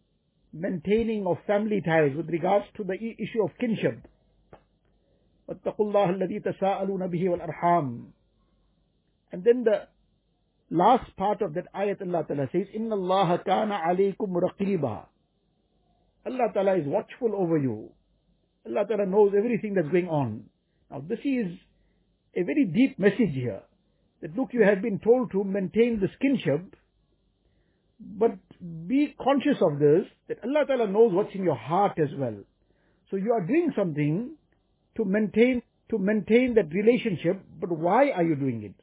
maintaining 0.53 1.27
of 1.27 1.39
family 1.47 1.81
ties, 1.81 2.15
with 2.17 2.29
regards 2.29 2.67
to 2.77 2.85
the 2.85 2.95
issue 2.95 3.43
of 3.43 3.51
kinship. 3.59 4.07
واتقوا 5.49 5.87
الله 5.87 6.11
الذي 6.11 6.41
تساءلون 6.41 7.07
به 7.07 7.29
والأرحام 7.29 8.13
and 9.33 9.43
then 9.43 9.65
the 9.65 9.89
last 10.71 11.17
part 11.17 11.43
of 11.43 11.55
that 11.55 11.67
ayat 11.75 12.03
Allah 12.03 12.25
Ta'ala 12.29 12.49
says, 12.53 12.67
Inna 12.75 12.95
Allah 12.95 13.41
kana 13.45 13.81
alaykum 13.89 14.29
raqiba. 14.29 15.07
Allah 16.25 16.49
Ta'ala 16.55 16.77
is 16.77 16.87
watchful 16.87 17.35
over 17.35 17.57
you. 17.59 17.91
Allah 18.67 18.85
Ta'ala 18.87 19.07
knows 19.07 19.33
everything 19.37 19.75
that's 19.75 19.89
going 19.89 20.09
on. 20.09 20.45
Now 20.91 21.03
this 21.09 21.19
is 21.25 21.47
a 22.37 22.43
very 22.43 22.67
deep 22.67 22.99
message 22.99 23.35
here. 23.35 23.63
That 24.21 24.37
look, 24.37 24.51
you 24.53 24.63
have 24.63 24.83
been 24.83 25.01
told 25.01 25.33
to 25.33 25.43
maintain 25.43 25.99
the 26.01 26.09
skinship, 26.09 26.65
but 28.00 28.32
be 28.88 29.16
conscious 29.22 29.58
of 29.62 29.80
this, 29.80 30.06
that 30.28 30.38
Allah 30.44 30.66
Ta'ala 30.68 30.88
knows 30.88 31.14
what's 31.14 31.34
in 31.34 31.44
your 31.44 31.56
heart 31.56 31.98
as 31.98 32.10
well. 32.18 32.36
So 33.10 33.18
you 33.18 33.34
are 33.34 33.46
doing 33.46 33.72
something 33.76 34.36
to 34.98 35.06
maintain, 35.06 35.62
to 35.90 35.98
maintain 35.98 36.56
that 36.56 36.72
relationship, 36.72 37.42
but 37.60 37.72
why 37.72 38.10
are 38.12 38.24
you 38.24 38.36
doing 38.36 38.64
it? 38.64 38.76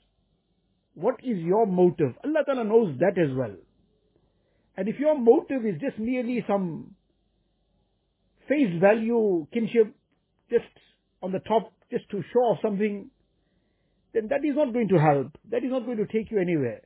What 0.94 1.16
is 1.22 1.38
your 1.38 1.66
motive? 1.66 2.14
Allah 2.24 2.44
Ta'ala 2.46 2.64
knows 2.64 2.96
that 3.00 3.18
as 3.18 3.34
well. 3.36 3.54
And 4.76 4.88
if 4.88 4.98
your 4.98 5.18
motive 5.18 5.64
is 5.64 5.80
just 5.80 5.98
merely 5.98 6.44
some 6.48 6.94
face 8.48 8.80
value 8.80 9.46
kinship, 9.52 9.94
just 10.50 10.64
on 11.22 11.32
the 11.32 11.40
top, 11.40 11.72
just 11.90 12.08
to 12.10 12.22
show 12.32 12.40
off 12.40 12.58
something, 12.62 13.10
then 14.12 14.28
that 14.28 14.44
is 14.44 14.54
not 14.56 14.72
going 14.72 14.88
to 14.88 14.98
help. 14.98 15.36
That 15.50 15.64
is 15.64 15.70
not 15.70 15.86
going 15.86 15.98
to 15.98 16.06
take 16.06 16.30
you 16.30 16.40
anywhere. 16.40 16.80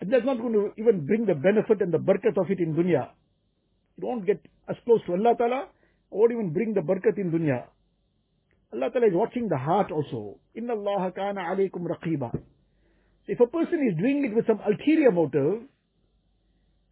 And 0.00 0.12
that's 0.12 0.24
not 0.24 0.38
going 0.38 0.54
to 0.54 0.72
even 0.78 1.06
bring 1.06 1.26
the 1.26 1.34
benefit 1.34 1.82
and 1.82 1.92
the 1.92 1.98
barakat 1.98 2.38
of 2.38 2.50
it 2.50 2.58
in 2.58 2.74
dunya. 2.74 3.08
You 3.98 4.06
won't 4.06 4.26
get 4.26 4.40
as 4.68 4.76
close 4.84 5.00
to 5.06 5.12
Allah 5.12 5.34
Ta'ala, 5.36 5.68
or 6.10 6.20
won't 6.20 6.32
even 6.32 6.52
bring 6.52 6.72
the 6.72 6.80
barakat 6.80 7.18
in 7.18 7.30
dunya. 7.30 7.64
Allah 8.72 8.90
Ta'ala 8.90 9.08
is 9.08 9.14
watching 9.14 9.48
the 9.48 9.58
heart 9.58 9.90
also. 9.90 10.38
Inna 10.54 10.74
Allah 10.74 11.12
kana 11.14 11.40
alaykum 11.40 11.84
raqiba. 11.84 12.30
If 13.26 13.40
a 13.40 13.46
person 13.46 13.86
is 13.90 13.98
doing 13.98 14.24
it 14.24 14.34
with 14.34 14.46
some 14.46 14.60
ulterior 14.66 15.12
motive, 15.12 15.62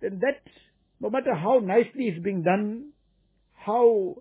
then 0.01 0.21
that 0.21 0.43
no 1.01 1.09
matter 1.09 1.35
how 1.35 1.61
nicely 1.63 2.09
it's 2.09 2.23
being 2.23 2.43
done, 2.43 2.91
how 3.55 4.17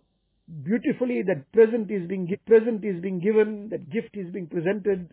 beautifully 0.63 1.23
that 1.27 1.51
present 1.51 1.91
is 1.91 2.07
being 2.07 2.27
present 2.45 2.85
is 2.85 3.01
being 3.01 3.19
given, 3.19 3.69
that 3.69 3.89
gift 3.89 4.15
is 4.15 4.31
being 4.31 4.47
presented, 4.47 5.09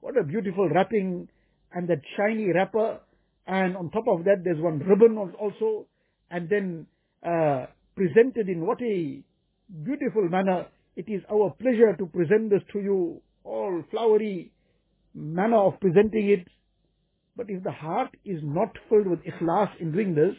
what 0.00 0.16
a 0.16 0.22
beautiful 0.22 0.68
wrapping 0.68 1.28
and 1.72 1.88
that 1.88 2.00
shiny 2.16 2.52
wrapper, 2.52 3.00
and 3.46 3.76
on 3.76 3.90
top 3.90 4.08
of 4.08 4.24
that 4.24 4.42
there's 4.44 4.60
one 4.60 4.78
ribbon 4.80 5.16
also, 5.16 5.86
and 6.30 6.48
then 6.48 6.86
uh, 7.26 7.66
presented 7.96 8.48
in 8.48 8.66
what 8.66 8.80
a 8.82 9.22
beautiful 9.84 10.28
manner. 10.28 10.66
It 10.96 11.08
is 11.08 11.22
our 11.32 11.54
pleasure 11.60 11.94
to 11.96 12.06
present 12.06 12.50
this 12.50 12.62
to 12.72 12.80
you, 12.80 13.20
all 13.44 13.82
flowery 13.90 14.50
manner 15.14 15.58
of 15.58 15.80
presenting 15.80 16.30
it. 16.30 16.48
But 17.36 17.50
if 17.50 17.62
the 17.62 17.70
heart 17.70 18.10
is 18.24 18.40
not 18.42 18.76
filled 18.88 19.06
with 19.06 19.20
ikhlas 19.20 19.70
in 19.80 19.92
doing 19.92 20.14
this, 20.14 20.34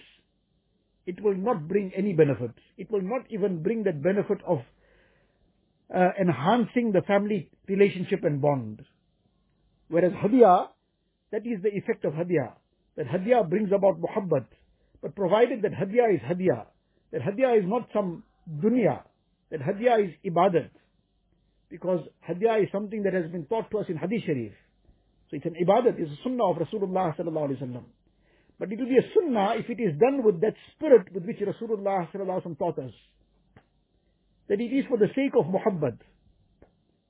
it 1.05 1.21
will 1.23 1.35
not 1.35 1.67
bring 1.67 1.91
any 1.95 2.13
benefit. 2.13 2.51
It 2.77 2.91
will 2.91 3.01
not 3.01 3.21
even 3.29 3.63
bring 3.63 3.83
that 3.83 4.03
benefit 4.03 4.39
of 4.45 4.59
uh, 5.95 6.09
enhancing 6.19 6.91
the 6.91 7.01
family 7.01 7.49
relationship 7.67 8.23
and 8.23 8.41
bond. 8.41 8.83
Whereas 9.87 10.11
hadiyah, 10.11 10.67
that 11.31 11.45
is 11.45 11.61
the 11.61 11.69
effect 11.69 12.05
of 12.05 12.13
hadiyah. 12.13 12.53
That 12.97 13.07
hadiyah 13.07 13.49
brings 13.49 13.71
about 13.71 14.01
muhabbat. 14.01 14.45
But 15.01 15.15
provided 15.15 15.61
that 15.61 15.71
hadiyah 15.71 16.15
is 16.15 16.21
hadiyah, 16.21 16.65
that 17.11 17.21
hadiyah 17.21 17.59
is 17.59 17.65
not 17.67 17.87
some 17.93 18.23
dunya, 18.61 19.01
that 19.51 19.61
hadiyah 19.61 20.09
is 20.09 20.13
ibadat. 20.25 20.69
Because 21.69 22.01
hadiyah 22.27 22.63
is 22.63 22.69
something 22.71 23.03
that 23.03 23.13
has 23.13 23.31
been 23.31 23.45
taught 23.45 23.69
to 23.71 23.79
us 23.79 23.85
in 23.87 23.97
hadith 23.97 24.23
sharif. 24.25 24.51
So 25.29 25.37
it's 25.37 25.45
an 25.45 25.55
ibadat, 25.63 25.99
it's 25.99 26.11
a 26.11 26.23
sunnah 26.23 26.49
of 26.49 26.57
Rasulullah 26.57 27.15
sallallahu 27.15 27.49
alaihi 27.49 27.61
wasallam. 27.61 27.83
But 28.57 28.71
it 28.73 28.79
will 28.79 28.89
be 28.89 28.97
a 28.97 29.07
sunnah 29.13 29.53
if 29.57 29.69
it 29.69 29.81
is 29.81 29.97
done 29.99 30.23
with 30.23 30.41
that 30.41 30.55
spirit 30.75 31.13
with 31.13 31.23
which 31.23 31.37
Rasulullah 31.37 32.11
taught 32.57 32.79
us. 32.79 32.91
That 34.49 34.59
it 34.59 34.73
is 34.73 34.85
for 34.89 34.97
the 34.97 35.07
sake 35.15 35.31
of 35.39 35.45
muhabbat. 35.45 35.99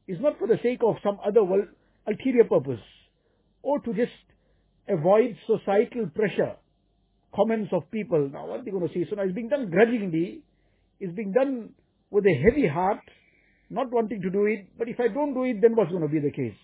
It's 0.08 0.22
not 0.22 0.38
for 0.38 0.48
the 0.48 0.60
sake 0.62 0.80
of 0.86 0.98
some 1.04 1.18
other 1.26 1.42
ulterior 2.06 2.44
purpose. 2.44 2.82
Or 3.62 3.80
to 3.80 3.94
just 3.94 4.12
avoid 4.88 5.36
societal 5.46 6.08
pressure, 6.16 6.56
comments 7.36 7.72
of 7.74 7.90
people. 7.92 8.30
Now 8.32 8.48
what 8.48 8.62
are 8.62 8.64
they 8.64 8.72
going 8.72 8.88
to 8.88 8.94
say? 8.94 9.06
So 9.10 9.16
now 9.16 9.24
it's 9.24 9.36
being 9.36 9.50
done 9.50 9.70
grudgingly. 9.70 10.42
It's 11.00 11.16
being 11.16 11.32
done 11.32 11.70
with 12.10 12.26
a 12.26 12.34
heavy 12.34 12.68
heart, 12.68 13.00
not 13.70 13.92
wanting 13.92 14.22
to 14.22 14.30
do 14.30 14.46
it. 14.46 14.68
But 14.78 14.90
if 14.90 15.00
I 15.00 15.08
don't 15.08 15.34
do 15.34 15.44
it, 15.44 15.62
then 15.62 15.76
what's 15.76 15.92
going 15.92 16.04
to 16.04 16.10
be 16.10 16.20
the 16.20 16.32
case? 16.32 16.58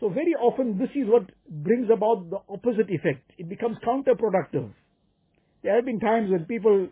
So 0.00 0.08
very 0.08 0.34
often 0.40 0.78
this 0.78 0.90
is 0.94 1.06
what 1.06 1.30
brings 1.48 1.88
about 1.92 2.30
the 2.30 2.38
opposite 2.48 2.90
effect. 2.90 3.30
It 3.36 3.48
becomes 3.48 3.76
counterproductive. 3.86 4.70
There 5.62 5.76
have 5.76 5.84
been 5.84 6.00
times 6.00 6.30
when 6.30 6.46
people 6.46 6.88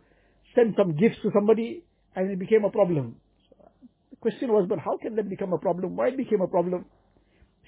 sent 0.55 0.77
some 0.77 0.95
gifts 0.97 1.17
to 1.23 1.31
somebody 1.33 1.85
and 2.15 2.31
it 2.31 2.39
became 2.39 2.65
a 2.65 2.71
problem. 2.71 3.17
the 4.11 4.17
question 4.17 4.53
was, 4.53 4.67
but 4.69 4.79
how 4.79 4.99
can 4.99 5.17
that 5.17 5.29
become 5.29 5.53
a 5.53 5.59
problem? 5.59 5.97
Why 5.97 6.09
it 6.09 6.17
became 6.17 6.43
a 6.43 6.49
problem? 6.49 6.85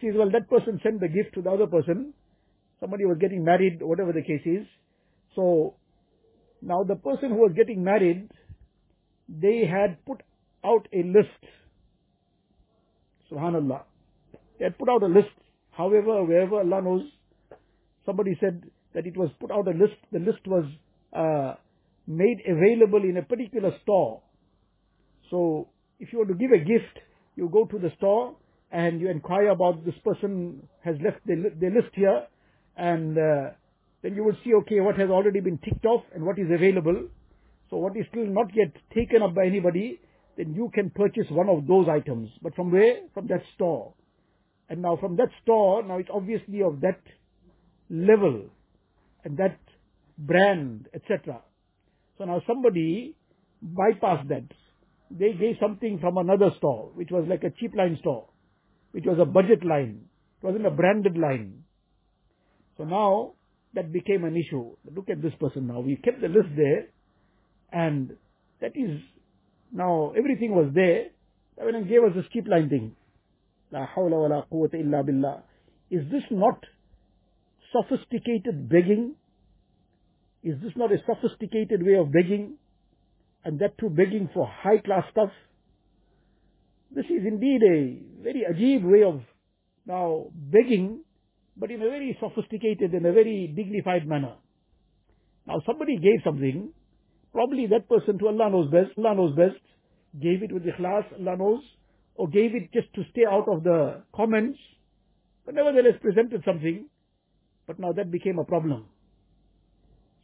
Says, 0.00 0.14
well, 0.16 0.30
that 0.30 0.48
person 0.48 0.80
sent 0.82 1.00
the 1.00 1.08
gift 1.08 1.34
to 1.34 1.42
the 1.42 1.50
other 1.50 1.66
person. 1.66 2.14
Somebody 2.80 3.04
was 3.04 3.18
getting 3.20 3.44
married, 3.44 3.82
whatever 3.82 4.12
the 4.12 4.22
case 4.22 4.40
is. 4.46 4.66
So, 5.34 5.74
now 6.62 6.82
the 6.82 6.96
person 6.96 7.30
who 7.30 7.36
was 7.36 7.52
getting 7.54 7.84
married, 7.84 8.30
they 9.28 9.64
had 9.70 10.04
put 10.06 10.22
out 10.64 10.88
a 10.92 11.02
list. 11.06 11.44
Subhanallah. 13.30 13.82
They 14.58 14.64
had 14.64 14.78
put 14.78 14.88
out 14.88 15.02
a 15.02 15.06
list. 15.06 15.28
However, 15.72 16.24
wherever 16.24 16.56
Allah 16.56 16.82
knows, 16.82 17.02
somebody 18.06 18.36
said 18.40 18.62
that 18.94 19.06
it 19.06 19.16
was 19.16 19.30
put 19.38 19.50
out 19.50 19.68
a 19.68 19.72
list. 19.72 19.94
The 20.12 20.18
list 20.18 20.46
was 20.46 20.64
uh, 21.12 21.54
made 22.06 22.38
available 22.48 23.02
in 23.04 23.18
a 23.18 23.22
particular 23.22 23.70
store. 23.82 24.22
So, 25.30 25.68
if 25.98 26.12
you 26.12 26.18
want 26.18 26.30
to 26.30 26.34
give 26.34 26.50
a 26.52 26.58
gift, 26.58 26.98
you 27.36 27.50
go 27.52 27.66
to 27.66 27.78
the 27.78 27.90
store 27.98 28.36
and 28.70 29.00
you 29.00 29.10
inquire 29.10 29.48
about 29.48 29.84
this 29.84 29.94
person 30.04 30.62
has 30.84 30.96
left 31.04 31.18
the, 31.26 31.52
the 31.58 31.66
list 31.66 31.94
here, 31.94 32.26
and 32.76 33.18
uh, 33.18 33.50
then 34.02 34.14
you 34.14 34.24
will 34.24 34.36
see, 34.44 34.54
okay, 34.54 34.80
what 34.80 34.96
has 34.96 35.10
already 35.10 35.40
been 35.40 35.58
ticked 35.58 35.84
off 35.84 36.04
and 36.14 36.24
what 36.24 36.38
is 36.38 36.46
available. 36.52 37.08
So 37.68 37.76
what 37.76 37.96
is 37.96 38.06
still 38.10 38.26
not 38.26 38.46
yet 38.54 38.72
taken 38.94 39.22
up 39.22 39.34
by 39.34 39.46
anybody, 39.46 40.00
then 40.36 40.54
you 40.54 40.70
can 40.74 40.90
purchase 40.90 41.26
one 41.30 41.48
of 41.48 41.66
those 41.66 41.86
items. 41.88 42.30
But 42.42 42.54
from 42.54 42.70
where? 42.70 43.00
From 43.14 43.26
that 43.28 43.42
store. 43.54 43.94
And 44.68 44.82
now 44.82 44.96
from 45.00 45.16
that 45.16 45.28
store, 45.42 45.82
now 45.82 45.98
it's 45.98 46.08
obviously 46.12 46.62
of 46.62 46.80
that 46.80 47.00
level 47.90 48.44
and 49.24 49.36
that 49.36 49.58
brand, 50.16 50.88
etc. 50.94 51.42
So 52.18 52.24
now 52.24 52.40
somebody 52.46 53.16
bypassed 53.64 54.28
that. 54.28 54.44
They 55.10 55.32
gave 55.32 55.56
something 55.60 55.98
from 55.98 56.18
another 56.18 56.50
store, 56.58 56.90
which 56.94 57.10
was 57.10 57.26
like 57.28 57.42
a 57.42 57.50
cheap 57.50 57.74
line 57.74 57.98
store, 58.00 58.28
which 58.92 59.04
was 59.06 59.18
a 59.20 59.24
budget 59.24 59.64
line. 59.64 60.02
It 60.42 60.46
wasn't 60.46 60.66
a 60.66 60.70
branded 60.70 61.16
line. 61.16 61.64
So 62.76 62.84
now 62.84 63.32
that 63.74 63.92
became 63.92 64.24
an 64.24 64.36
issue. 64.36 64.76
Look 64.94 65.10
at 65.10 65.22
this 65.22 65.32
person 65.38 65.66
now. 65.66 65.80
We 65.80 65.96
kept 65.96 66.20
the 66.20 66.28
list 66.28 66.48
there 66.56 66.86
and 67.72 68.16
that 68.60 68.72
is 68.74 69.00
now 69.72 70.12
everything 70.16 70.54
was 70.54 70.70
there. 70.74 71.06
When 71.56 71.86
gave 71.88 72.02
us 72.02 72.16
a 72.16 72.26
skip 72.30 72.48
line 72.48 72.68
thing. 72.68 72.96
La 73.70 73.86
hawla 73.86 74.28
wa 74.28 74.36
la 74.36 74.42
quwwata 74.50 74.80
illa 74.80 75.02
billah. 75.04 75.42
Is 75.90 76.02
this 76.10 76.22
not 76.30 76.64
sophisticated 77.72 78.68
begging? 78.68 79.14
Is 80.42 80.56
this 80.62 80.72
not 80.74 80.90
a 80.90 80.96
sophisticated 81.06 81.84
way 81.84 81.94
of 81.94 82.12
begging? 82.12 82.54
And 83.44 83.58
that 83.60 83.78
too 83.78 83.90
begging 83.90 84.30
for 84.32 84.46
high 84.46 84.78
class 84.78 85.04
stuff? 85.12 85.30
This 86.92 87.06
is 87.06 87.24
indeed 87.24 87.62
a 87.62 88.22
very 88.22 88.42
ajib 88.50 88.82
way 88.82 89.04
of 89.04 89.20
now 89.86 90.26
begging, 90.34 91.04
but 91.56 91.70
in 91.70 91.80
a 91.82 91.88
very 91.88 92.16
sophisticated 92.20 92.92
and 92.92 93.06
a 93.06 93.12
very 93.12 93.52
dignified 93.54 94.06
manner. 94.08 94.34
Now 95.46 95.60
somebody 95.66 95.98
gave 95.98 96.20
something, 96.24 96.72
probably 97.32 97.66
that 97.68 97.88
person 97.88 98.18
to 98.18 98.28
Allah 98.28 98.50
knows 98.50 98.70
best, 98.70 98.98
Allah 98.98 99.14
knows 99.14 99.36
best, 99.36 99.60
gave 100.20 100.42
it 100.42 100.52
with 100.52 100.64
ikhlas, 100.64 101.04
Allah 101.18 101.36
knows, 101.36 101.62
or 102.16 102.28
gave 102.28 102.54
it 102.54 102.72
just 102.72 102.92
to 102.94 103.02
stay 103.12 103.24
out 103.24 103.46
of 103.48 103.62
the 103.62 104.02
comments, 104.14 104.58
but 105.46 105.54
nevertheless 105.54 105.94
presented 106.02 106.42
something, 106.44 106.86
but 107.66 107.78
now 107.78 107.92
that 107.92 108.10
became 108.10 108.38
a 108.38 108.44
problem. 108.44 108.86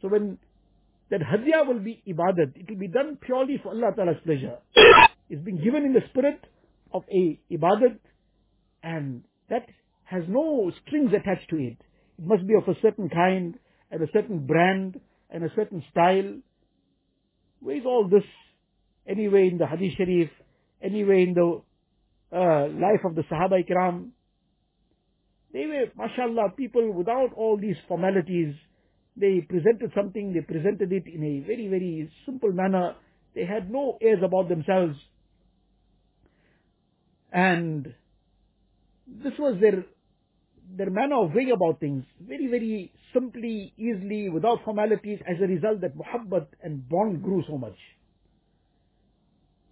So 0.01 0.09
when 0.09 0.37
that 1.09 1.21
hadiyah 1.21 1.65
will 1.65 1.79
be 1.79 2.03
ibadat, 2.07 2.55
it 2.55 2.69
will 2.69 2.77
be 2.77 2.89
done 2.89 3.17
purely 3.21 3.59
for 3.63 3.69
Allah 3.69 3.93
Ta'ala's 3.95 4.21
pleasure. 4.25 4.57
It's 5.29 5.43
been 5.43 5.61
given 5.61 5.83
in 5.83 5.91
the 5.91 5.99
spirit 6.09 6.39
of 6.93 7.03
a 7.11 7.39
ibadat, 7.51 7.99
and 8.83 9.23
that 9.49 9.67
has 10.05 10.23
no 10.27 10.71
strings 10.85 11.11
attached 11.13 11.49
to 11.49 11.57
it. 11.57 11.77
It 12.17 12.25
must 12.25 12.47
be 12.47 12.55
of 12.55 12.67
a 12.67 12.79
certain 12.81 13.09
kind, 13.09 13.55
and 13.91 14.01
a 14.01 14.11
certain 14.11 14.45
brand, 14.45 14.99
and 15.29 15.43
a 15.43 15.49
certain 15.55 15.83
style. 15.91 16.35
Where 17.59 17.77
is 17.77 17.85
all 17.85 18.07
this 18.09 18.23
anyway 19.07 19.49
in 19.51 19.57
the 19.57 19.67
Hadith 19.67 19.93
Sharif, 19.97 20.29
anyway 20.81 21.23
in 21.23 21.33
the 21.33 21.61
uh, 22.35 22.67
life 22.67 23.03
of 23.05 23.15
the 23.15 23.23
Sahaba 23.23 23.63
Ikram. 23.63 24.09
They 25.53 25.65
were, 25.65 25.85
mashallah, 25.95 26.53
people 26.57 26.91
without 26.93 27.29
all 27.35 27.57
these 27.57 27.77
formalities. 27.87 28.53
They 29.15 29.41
presented 29.47 29.91
something, 29.95 30.33
they 30.33 30.41
presented 30.41 30.91
it 30.91 31.07
in 31.07 31.23
a 31.23 31.47
very, 31.47 31.67
very 31.67 32.11
simple 32.25 32.51
manner. 32.51 32.95
They 33.33 33.45
had 33.45 33.71
no 33.71 33.97
airs 34.01 34.19
about 34.23 34.49
themselves. 34.49 34.95
And 37.31 37.93
this 39.07 39.33
was 39.37 39.57
their 39.61 39.85
their 40.75 40.89
manner 40.89 41.23
of 41.23 41.33
going 41.33 41.51
about 41.51 41.79
things, 41.79 42.03
very, 42.19 42.47
very 42.47 42.91
simply, 43.13 43.73
easily, 43.77 44.27
without 44.27 44.59
formalities, 44.65 45.19
as 45.25 45.37
a 45.41 45.47
result 45.47 45.79
that 45.79 45.97
muhabbat 45.97 46.47
and 46.61 46.87
bond 46.89 47.23
grew 47.23 47.41
so 47.47 47.57
much. 47.57 47.77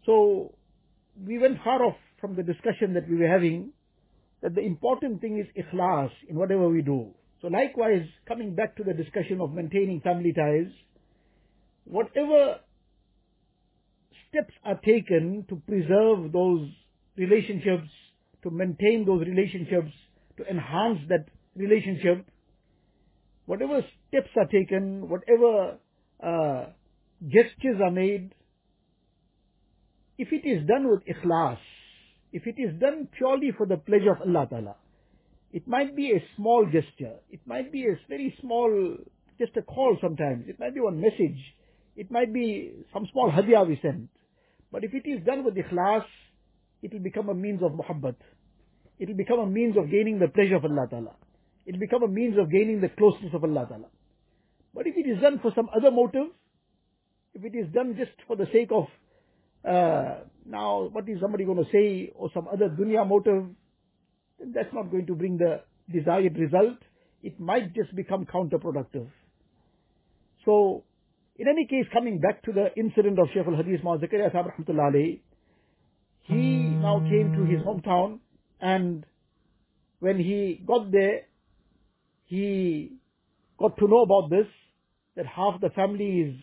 So, 0.06 0.56
we 1.22 1.38
went 1.38 1.58
far 1.64 1.84
off 1.84 1.98
from 2.22 2.36
the 2.36 2.44
discussion 2.44 2.94
that 2.94 3.10
we 3.10 3.18
were 3.18 3.28
having 3.28 3.72
that 4.42 4.56
the 4.56 4.62
important 4.62 5.22
thing 5.22 5.40
is 5.40 5.64
ikhlas 5.64 6.12
in 6.30 6.36
whatever 6.36 6.70
we 6.70 6.82
do. 6.82 7.08
So 7.42 7.48
likewise, 7.48 8.06
coming 8.28 8.56
back 8.56 8.76
to 8.78 8.84
the 8.84 8.94
discussion 8.94 9.42
of 9.42 9.54
maintaining 9.54 10.02
family 10.02 10.34
ties, 10.34 10.72
whatever 11.86 12.60
steps 14.30 14.54
are 14.64 14.80
taken 14.84 15.46
to 15.50 15.56
preserve 15.68 16.32
those 16.32 16.70
relationships, 17.18 17.90
to 18.44 18.52
maintain 18.52 19.06
those 19.06 19.26
relationships, 19.26 19.92
to 20.38 20.46
enhance 20.46 21.00
that 21.10 21.26
relationship, 21.56 22.26
whatever 23.46 23.82
steps 24.08 24.30
are 24.38 24.48
taken, 24.48 25.10
whatever 25.10 25.78
uh, 26.24 26.66
gestures 27.28 27.80
are 27.84 27.92
made, 27.92 28.34
if 30.18 30.30
it 30.32 30.48
is 30.48 30.66
done 30.68 30.90
with 30.90 31.02
ikhlas, 31.06 31.58
if 32.32 32.48
it 32.48 32.56
is 32.58 32.80
done 32.80 33.08
purely 33.18 33.52
for 33.58 33.66
the 33.66 33.78
pleasure 33.78 34.12
of 34.12 34.22
Allah 34.22 34.48
Ta'ala, 34.50 34.76
it 35.52 35.68
might 35.68 35.96
be 35.96 36.12
a 36.12 36.24
small 36.36 36.66
gesture, 36.66 37.16
it 37.30 37.40
might 37.46 37.72
be 37.72 37.84
a 37.84 37.96
very 38.10 38.36
small 38.42 38.98
just 39.40 39.56
a 39.58 39.62
call 39.62 39.98
sometimes. 40.02 40.46
It 40.48 40.60
might 40.60 40.74
be 40.74 40.80
one 40.80 41.02
message. 41.02 41.40
It 41.96 42.12
might 42.12 42.34
be 42.34 42.72
some 42.94 43.08
small 43.12 43.32
hadiah 43.32 43.68
we 43.68 43.80
send. 43.82 44.10
But 44.72 44.84
if 44.84 44.94
it 44.94 45.08
is 45.08 45.26
done 45.26 45.44
with 45.44 45.56
ikhlas, 45.56 46.04
it 46.86 46.94
will 46.94 47.00
become 47.00 47.30
a 47.30 47.34
means 47.34 47.64
of 47.64 47.72
muhabbat. 47.72 48.16
It 49.00 49.08
will 49.10 49.16
become 49.16 49.40
a 49.40 49.48
means 49.48 49.76
of 49.76 49.90
gaining 49.90 50.20
the 50.20 50.28
pleasure 50.28 50.58
of 50.58 50.66
Allah 50.66 50.86
Ta'ala. 50.88 51.16
It 51.66 51.72
will 51.74 51.80
become 51.80 52.04
a 52.04 52.08
means 52.08 52.38
of 52.38 52.52
gaining 52.52 52.80
the 52.80 52.90
closeness 52.90 53.34
of 53.34 53.44
Allah 53.44 53.66
Ta'ala. 53.68 53.88
But 54.72 54.86
if 54.86 54.96
it 54.96 55.10
is 55.10 55.20
done 55.20 55.40
for 55.42 55.52
some 55.56 55.68
other 55.76 55.90
motive, 55.90 56.28
if 57.34 57.44
it 57.44 57.58
is 57.58 57.74
done 57.74 57.96
just 57.98 58.12
for 58.28 58.36
the 58.36 58.46
sake 58.54 58.70
of, 58.72 58.86
uh, 59.68 60.26
now 60.46 60.90
what 60.92 61.10
is 61.10 61.18
somebody 61.22 61.44
going 61.44 61.58
to 61.58 61.72
say, 61.72 62.12
or 62.14 62.30
some 62.36 62.48
other 62.48 62.70
dunya 62.70 63.08
motive, 63.08 63.46
then 64.38 64.54
that's 64.54 64.74
not 64.74 64.92
going 64.92 65.08
to 65.08 65.16
bring 65.16 65.40
the 65.40 65.62
desired 65.92 66.38
result. 66.38 66.78
It 67.24 67.40
might 67.40 67.74
just 67.74 67.96
become 67.96 68.28
counterproductive. 68.28 69.08
So, 70.46 70.84
in 71.38 71.48
any 71.48 71.66
case, 71.66 71.88
coming 71.92 72.20
back 72.20 72.44
to 72.44 72.52
the 72.52 72.68
incident 72.78 73.18
of 73.18 73.30
Shaykh 73.34 73.48
al-Hadith 73.48 73.82
Ma'az 73.82 74.02
Sahib 74.02 74.46
Rahmatullah 74.54 75.20
he 76.28 76.65
now 76.86 77.00
came 77.10 77.34
to 77.34 77.44
his 77.52 77.62
hometown 77.66 78.20
and 78.62 79.06
when 80.00 80.20
he 80.20 80.62
got 80.68 80.92
there, 80.92 81.22
he 82.26 82.92
got 83.58 83.76
to 83.78 83.88
know 83.88 84.04
about 84.04 84.30
this, 84.30 84.46
that 85.16 85.26
half 85.26 85.60
the 85.62 85.72
family 85.72 86.22
is 86.28 86.36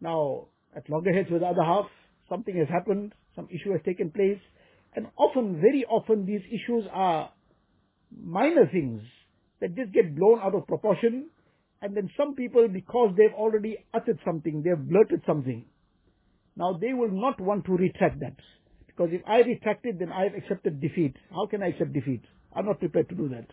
now 0.00 0.46
at 0.76 0.88
loggerheads 0.88 1.28
with 1.30 1.40
the 1.40 1.48
other 1.48 1.64
half. 1.64 1.86
Something 2.28 2.56
has 2.58 2.68
happened, 2.68 3.12
some 3.34 3.48
issue 3.50 3.72
has 3.72 3.80
taken 3.84 4.12
place. 4.12 4.38
And 4.94 5.06
often, 5.16 5.60
very 5.60 5.84
often, 5.88 6.26
these 6.26 6.42
issues 6.46 6.84
are 6.92 7.30
minor 8.16 8.68
things 8.70 9.02
that 9.60 9.74
just 9.74 9.92
get 9.92 10.14
blown 10.14 10.38
out 10.40 10.54
of 10.54 10.66
proportion. 10.68 11.30
And 11.82 11.96
then 11.96 12.08
some 12.16 12.36
people, 12.36 12.68
because 12.68 13.14
they've 13.16 13.34
already 13.34 13.78
uttered 13.92 14.20
something, 14.24 14.62
they've 14.62 14.78
blurted 14.78 15.22
something, 15.26 15.64
now 16.56 16.78
they 16.80 16.92
will 16.92 17.10
not 17.10 17.40
want 17.40 17.64
to 17.66 17.72
retract 17.72 18.20
that. 18.20 18.36
Because 18.98 19.14
if 19.14 19.22
I 19.28 19.38
retract 19.38 19.86
it, 19.86 20.00
then 20.00 20.10
I've 20.10 20.34
accepted 20.34 20.80
defeat. 20.80 21.14
How 21.30 21.46
can 21.46 21.62
I 21.62 21.68
accept 21.68 21.92
defeat? 21.92 22.22
I'm 22.52 22.66
not 22.66 22.80
prepared 22.80 23.08
to 23.10 23.14
do 23.14 23.28
that. 23.28 23.46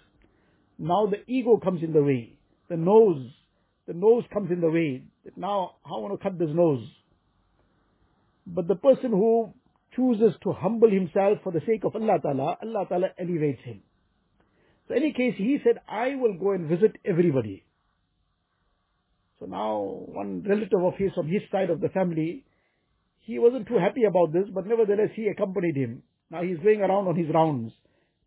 Now 0.79 1.05
the 1.05 1.17
ego 1.31 1.57
comes 1.57 1.83
in 1.83 1.93
the 1.93 2.01
way. 2.01 2.33
The 2.67 2.77
nose, 2.77 3.29
the 3.85 3.93
nose 3.93 4.23
comes 4.33 4.49
in 4.49 4.59
the 4.59 4.71
way. 4.71 5.03
Now, 5.37 5.75
how 5.85 5.97
I 5.97 6.01
want 6.01 6.19
to 6.19 6.23
cut 6.23 6.39
this 6.39 6.49
nose? 6.51 6.83
But 8.47 8.67
the 8.67 8.75
person 8.75 9.11
who 9.11 9.53
chooses 9.95 10.33
to 10.43 10.51
humble 10.51 10.89
himself 10.89 11.37
for 11.43 11.51
the 11.51 11.61
sake 11.67 11.83
of 11.83 11.95
Allah 11.95 12.17
Ta'ala, 12.23 12.57
Allah 12.63 12.85
Ta'ala 12.89 13.07
elevates 13.19 13.61
him. 13.63 13.83
So 14.87 14.95
in 14.95 15.03
any 15.03 15.13
case, 15.13 15.35
he 15.37 15.59
said, 15.63 15.79
I 15.87 16.15
will 16.15 16.33
go 16.39 16.53
and 16.53 16.67
visit 16.67 16.95
everybody. 17.05 17.65
So 19.39 19.45
now, 19.45 20.05
one 20.07 20.43
relative 20.47 20.83
of 20.83 20.95
his 20.97 21.11
from 21.13 21.27
his 21.27 21.43
side 21.51 21.69
of 21.69 21.81
the 21.81 21.89
family, 21.89 22.44
he 23.25 23.39
wasn't 23.39 23.67
too 23.67 23.77
happy 23.79 24.03
about 24.03 24.31
this, 24.33 24.45
but 24.53 24.67
nevertheless 24.67 25.09
he 25.15 25.27
accompanied 25.27 25.75
him. 25.75 26.03
Now 26.29 26.43
he's 26.43 26.59
going 26.59 26.81
around 26.81 27.07
on 27.07 27.15
his 27.15 27.27
rounds. 27.33 27.73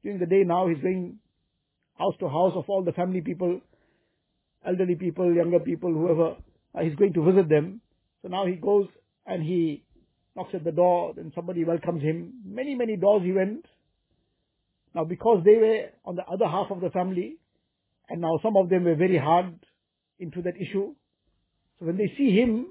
During 0.03 0.19
the 0.19 0.27
day 0.27 0.43
now 0.45 0.69
he's 0.69 0.83
going 0.83 1.19
house 1.99 2.15
to 2.21 2.29
house 2.29 2.53
of 2.57 2.65
all 2.69 2.83
the 2.85 2.93
family 2.93 3.21
people, 3.21 3.61
elderly 4.67 4.97
people, 4.97 5.33
younger 5.33 5.61
people, 5.61 5.93
whoever. 5.93 6.37
He's 6.83 6.97
going 6.97 7.13
to 7.15 7.25
visit 7.25 7.49
them. 7.49 7.81
So 8.23 8.29
now 8.29 8.47
he 8.47 8.55
goes 8.55 8.87
and 9.27 9.43
he 9.43 9.85
knocks 10.37 10.55
at 10.55 10.65
the 10.65 10.73
door, 10.73 11.13
then 11.17 11.33
somebody 11.35 11.65
welcomes 11.65 12.03
him. 12.03 12.35
Many, 12.45 12.75
many 12.75 12.97
doors 12.97 13.23
he 13.25 13.33
went. 13.33 13.67
Now 14.95 15.05
because 15.05 15.43
they 15.45 15.57
were 15.57 15.85
on 16.05 16.17
the 16.17 16.25
other 16.25 16.47
half 16.47 16.71
of 16.71 16.81
the 16.81 16.91
family, 16.91 17.37
and 18.09 18.21
now 18.21 18.39
some 18.43 18.57
of 18.57 18.69
them 18.69 18.85
were 18.85 18.95
very 18.95 19.19
hard 19.19 19.55
into 20.19 20.43
that 20.43 20.57
issue. 20.57 20.95
So 21.79 21.87
when 21.87 21.97
they 21.97 22.13
see 22.17 22.31
him, 22.35 22.67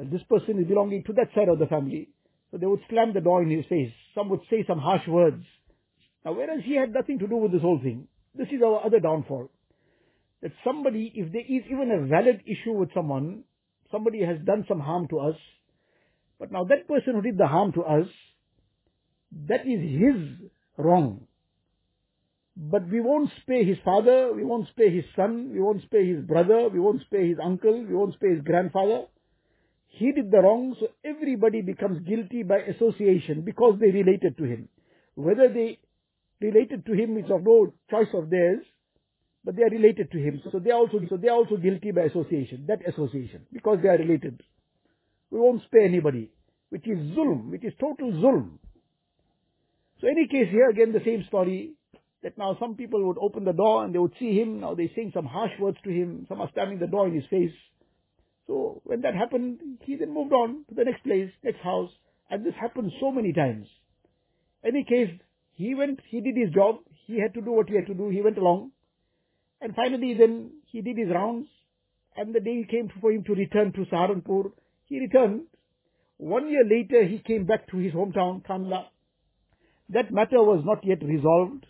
that 0.00 0.10
this 0.10 0.22
person 0.30 0.58
is 0.58 0.66
belonging 0.66 1.04
to 1.04 1.12
that 1.12 1.28
side 1.34 1.50
of 1.50 1.58
the 1.58 1.66
family. 1.66 2.08
So 2.50 2.56
they 2.56 2.64
would 2.64 2.80
slam 2.88 3.12
the 3.12 3.20
door 3.20 3.42
in 3.42 3.50
his 3.50 3.66
face. 3.66 3.92
Some 4.14 4.30
would 4.30 4.40
say 4.48 4.64
some 4.66 4.78
harsh 4.78 5.06
words. 5.06 5.44
Now 6.24 6.32
whereas 6.32 6.60
he 6.64 6.74
had 6.74 6.94
nothing 6.94 7.18
to 7.18 7.26
do 7.26 7.36
with 7.36 7.52
this 7.52 7.60
whole 7.60 7.78
thing. 7.78 8.08
This 8.34 8.48
is 8.48 8.62
our 8.64 8.82
other 8.82 8.98
downfall. 8.98 9.50
That 10.40 10.52
somebody, 10.64 11.12
if 11.14 11.30
there 11.32 11.42
is 11.42 11.64
even 11.70 11.90
a 11.90 12.06
valid 12.06 12.40
issue 12.46 12.72
with 12.72 12.94
someone, 12.94 13.44
somebody 13.92 14.24
has 14.24 14.38
done 14.42 14.64
some 14.66 14.80
harm 14.80 15.06
to 15.08 15.18
us, 15.18 15.36
but 16.38 16.50
now 16.50 16.64
that 16.64 16.88
person 16.88 17.14
who 17.14 17.20
did 17.20 17.36
the 17.36 17.46
harm 17.46 17.72
to 17.72 17.82
us, 17.82 18.06
that 19.48 19.66
is 19.66 19.80
his 19.82 20.48
wrong. 20.78 21.26
But 22.56 22.88
we 22.88 23.00
won't 23.00 23.28
spare 23.42 23.64
his 23.64 23.76
father, 23.84 24.32
we 24.32 24.44
won't 24.44 24.68
spare 24.68 24.90
his 24.90 25.04
son, 25.14 25.50
we 25.52 25.60
won't 25.60 25.82
spare 25.82 26.04
his 26.04 26.24
brother, 26.24 26.70
we 26.70 26.80
won't 26.80 27.02
spare 27.02 27.26
his 27.26 27.36
uncle, 27.44 27.84
we 27.84 27.94
won't 27.94 28.14
spare 28.14 28.34
his 28.34 28.42
grandfather. 28.42 29.04
He 29.90 30.12
did 30.12 30.30
the 30.30 30.38
wrong, 30.38 30.74
so 30.80 30.88
everybody 31.04 31.62
becomes 31.62 32.06
guilty 32.06 32.42
by 32.42 32.58
association 32.58 33.42
because 33.42 33.78
they 33.80 33.90
related 33.90 34.38
to 34.38 34.44
him. 34.44 34.68
Whether 35.14 35.48
they 35.52 35.78
related 36.40 36.86
to 36.86 36.92
him 36.92 37.18
is 37.18 37.30
of 37.30 37.44
no 37.44 37.72
choice 37.90 38.08
of 38.14 38.30
theirs, 38.30 38.64
but 39.44 39.56
they 39.56 39.62
are 39.62 39.70
related 39.70 40.10
to 40.12 40.18
him. 40.18 40.40
So 40.50 40.58
they 40.58 40.70
are 40.70 40.78
also, 40.78 41.00
so 41.08 41.16
they 41.16 41.28
are 41.28 41.36
also 41.36 41.56
guilty 41.56 41.90
by 41.90 42.02
association, 42.02 42.64
that 42.68 42.86
association, 42.86 43.46
because 43.52 43.78
they 43.82 43.88
are 43.88 43.98
related. 43.98 44.42
We 45.30 45.38
won't 45.38 45.62
spare 45.64 45.82
anybody, 45.82 46.30
which 46.70 46.86
is 46.86 46.98
zulm, 47.16 47.50
which 47.50 47.64
is 47.64 47.72
total 47.80 48.12
zulm. 48.12 48.58
So 50.00 50.08
any 50.08 50.28
case 50.28 50.50
here 50.50 50.70
again 50.70 50.92
the 50.92 51.04
same 51.04 51.24
story, 51.28 51.72
that 52.22 52.38
now 52.38 52.56
some 52.60 52.74
people 52.74 53.06
would 53.06 53.18
open 53.20 53.44
the 53.44 53.52
door 53.52 53.84
and 53.84 53.94
they 53.94 53.98
would 53.98 54.14
see 54.18 54.38
him, 54.38 54.60
now 54.60 54.74
they're 54.74 54.88
saying 54.94 55.12
some 55.14 55.26
harsh 55.26 55.52
words 55.58 55.78
to 55.84 55.90
him, 55.90 56.26
some 56.28 56.40
are 56.40 56.50
slamming 56.54 56.78
the 56.78 56.86
door 56.86 57.06
in 57.06 57.14
his 57.14 57.24
face. 57.30 57.52
So 58.50 58.80
when 58.82 59.02
that 59.02 59.14
happened, 59.14 59.60
he 59.82 59.94
then 59.94 60.12
moved 60.12 60.32
on 60.32 60.64
to 60.68 60.74
the 60.74 60.82
next 60.82 61.04
place, 61.04 61.30
next 61.44 61.60
house, 61.60 61.90
and 62.28 62.44
this 62.44 62.54
happened 62.60 62.90
so 63.00 63.12
many 63.12 63.32
times. 63.32 63.68
Any 64.64 64.82
case, 64.82 65.10
he 65.52 65.76
went, 65.76 66.00
he 66.08 66.20
did 66.20 66.36
his 66.36 66.52
job, 66.52 66.78
he 67.06 67.20
had 67.20 67.32
to 67.34 67.42
do 67.42 67.52
what 67.52 67.68
he 67.68 67.76
had 67.76 67.86
to 67.86 67.94
do, 67.94 68.08
he 68.08 68.22
went 68.22 68.38
along, 68.38 68.72
and 69.60 69.72
finally 69.76 70.14
then 70.18 70.50
he 70.66 70.80
did 70.80 70.98
his 70.98 71.10
rounds, 71.14 71.46
and 72.16 72.34
the 72.34 72.40
day 72.40 72.66
came 72.68 72.90
for 73.00 73.12
him 73.12 73.22
to 73.28 73.34
return 73.34 73.72
to 73.72 73.84
Saharanpur, 73.84 74.50
he 74.86 74.98
returned. 74.98 75.42
One 76.16 76.50
year 76.50 76.64
later, 76.68 77.06
he 77.06 77.18
came 77.18 77.46
back 77.46 77.70
to 77.70 77.76
his 77.76 77.92
hometown, 77.92 78.44
Kandhla. 78.44 78.86
That 79.90 80.12
matter 80.12 80.42
was 80.42 80.64
not 80.64 80.84
yet 80.84 81.04
resolved. 81.04 81.66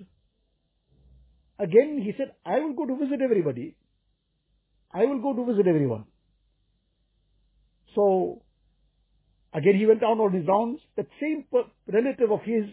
Again, 1.58 2.00
he 2.02 2.14
said, 2.16 2.32
I 2.46 2.58
will 2.60 2.72
go 2.72 2.86
to 2.86 2.96
visit 2.96 3.20
everybody. 3.22 3.76
I 4.94 5.04
will 5.04 5.20
go 5.20 5.34
to 5.34 5.44
visit 5.44 5.66
everyone. 5.66 6.06
So, 7.94 8.42
again 9.54 9.76
he 9.76 9.86
went 9.86 10.00
down 10.00 10.20
on 10.20 10.32
his 10.32 10.46
rounds. 10.46 10.80
That 10.96 11.06
same 11.20 11.44
relative 11.86 12.30
of 12.30 12.40
his 12.42 12.64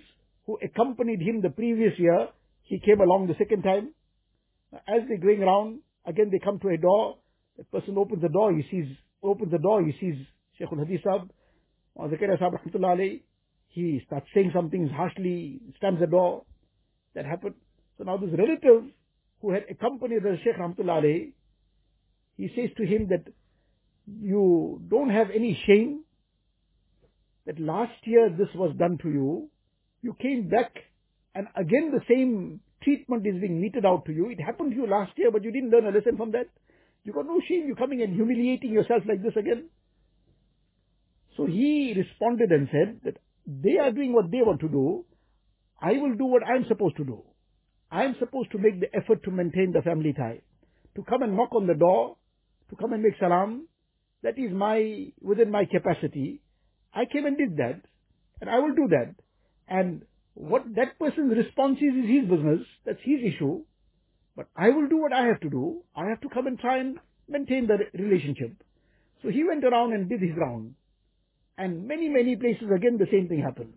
who 0.46 0.58
accompanied 0.64 1.22
him 1.22 1.42
the 1.42 1.50
previous 1.50 1.94
year, 1.98 2.30
he 2.64 2.80
came 2.80 3.02
along 3.02 3.28
the 3.28 3.36
second 3.38 3.64
time. 3.64 3.94
As 4.74 5.02
they're 5.08 5.18
going 5.18 5.44
around, 5.44 5.80
again 6.06 6.30
they 6.32 6.40
come 6.40 6.60
to 6.60 6.70
a 6.70 6.78
door. 6.78 7.18
The 7.58 7.64
person 7.66 7.98
opens 7.98 8.22
the 8.22 8.30
door, 8.30 8.54
he 8.54 8.64
sees, 8.70 8.86
opens 9.24 9.52
the 9.52 9.58
door, 9.58 9.84
he 9.84 9.94
sees 10.00 10.16
Shaykh 10.58 10.70
al-Hadith 10.72 11.02
Sahib, 11.04 11.32
He 13.70 14.02
starts 14.06 14.28
saying 14.34 14.52
something 14.54 14.88
harshly, 14.90 15.60
stands 15.78 16.00
the 16.00 16.08
door. 16.08 16.44
That 17.16 17.26
happened. 17.26 17.56
So 17.98 18.04
now 18.04 18.18
this 18.18 18.30
relative 18.38 18.92
who 19.42 19.52
had 19.52 19.64
accompanied 19.70 20.24
the 20.24 20.38
Shaykh 20.44 20.58
Rahmatullah 20.58 21.32
he 22.38 22.48
says 22.56 22.70
to 22.78 22.86
him 22.86 23.08
that 23.10 23.26
you 24.22 24.82
don't 24.90 25.10
have 25.10 25.28
any 25.34 25.60
shame 25.66 26.04
that 27.46 27.60
last 27.60 27.96
year 28.04 28.30
this 28.30 28.50
was 28.56 28.76
done 28.78 28.98
to 29.02 29.10
you, 29.10 29.50
you 30.02 30.16
came 30.22 30.50
back 30.50 30.72
and 31.36 31.48
again 31.56 31.92
the 31.92 32.02
same 32.08 32.60
treatment 32.84 33.26
is 33.26 33.40
being 33.42 33.62
meted 33.62 33.86
out 33.86 34.06
to 34.06 34.12
you. 34.12 34.30
It 34.30 34.40
happened 34.40 34.72
to 34.72 34.78
you 34.78 34.88
last 34.88 35.12
year, 35.18 35.32
but 35.32 35.44
you 35.44 35.52
didn't 35.52 35.72
learn 35.72 35.88
a 35.88 35.92
lesson 35.92 36.18
from 36.18 36.32
that. 36.32 36.48
You 37.04 37.14
got 37.14 37.26
no 37.26 37.40
shame. 37.48 37.66
You're 37.68 37.76
coming 37.76 38.02
and 38.02 38.14
humiliating 38.14 38.72
yourself 38.72 39.04
like 39.08 39.24
this 39.24 39.36
again. 39.36 39.70
So 41.36 41.46
he 41.46 41.94
responded 41.96 42.52
and 42.52 42.68
said 42.72 43.00
that 43.06 43.18
they 43.46 43.78
are 43.78 43.92
doing 43.92 44.14
what 44.14 44.32
they 44.32 44.42
want 44.42 44.60
to 44.62 44.68
do. 44.68 45.06
I 45.82 45.94
will 45.94 46.16
do 46.16 46.26
what 46.26 46.44
I'm 46.44 46.66
supposed 46.68 46.98
to 46.98 47.06
do. 47.06 47.24
I'm 47.92 48.16
supposed 48.20 48.52
to 48.52 48.58
make 48.58 48.80
the 48.80 48.94
effort 48.96 49.24
to 49.24 49.32
maintain 49.32 49.72
the 49.72 49.82
family 49.82 50.14
tie. 50.14 50.42
To 50.96 51.04
come 51.04 51.22
and 51.22 51.38
knock 51.38 51.54
on 51.54 51.68
the 51.68 51.76
door, 51.76 52.18
to 52.70 52.76
come 52.76 52.92
and 52.94 53.04
make 53.04 53.14
salam, 53.20 53.68
that 54.24 54.38
is 54.38 54.52
my, 54.52 55.08
within 55.22 55.52
my 55.52 55.66
capacity. 55.66 56.42
I 56.94 57.06
came 57.06 57.26
and 57.26 57.38
did 57.38 57.58
that, 57.58 57.82
and 58.42 58.50
I 58.50 58.60
will 58.60 58.74
do 58.74 58.88
that. 58.90 59.16
And 59.68 60.04
what 60.34 60.64
that 60.76 60.98
person's 61.00 61.36
response 61.36 61.78
is, 61.80 61.94
is 62.04 62.10
his 62.10 62.30
business. 62.30 62.62
That's 62.86 63.00
his 63.04 63.20
issue. 63.34 63.64
But 64.36 64.48
I 64.56 64.70
will 64.70 64.88
do 64.88 64.98
what 64.98 65.14
I 65.14 65.26
have 65.26 65.40
to 65.42 65.50
do. 65.50 65.84
I 65.96 66.10
have 66.10 66.22
to 66.22 66.30
come 66.30 66.48
and 66.48 66.60
try 66.60 66.78
and 66.80 66.98
maintain 67.28 67.68
the 67.68 67.78
relationship. 67.98 68.54
So 69.24 69.30
he 69.30 69.44
went 69.44 69.64
around 69.64 69.94
and 69.94 70.10
did 70.10 70.22
his 70.22 70.38
round. 70.38 70.76
And 71.58 71.88
many, 71.88 72.08
many 72.08 72.36
places 72.36 72.70
again 72.74 72.98
the 73.00 73.08
same 73.12 73.28
thing 73.28 73.42
happened. 73.42 73.74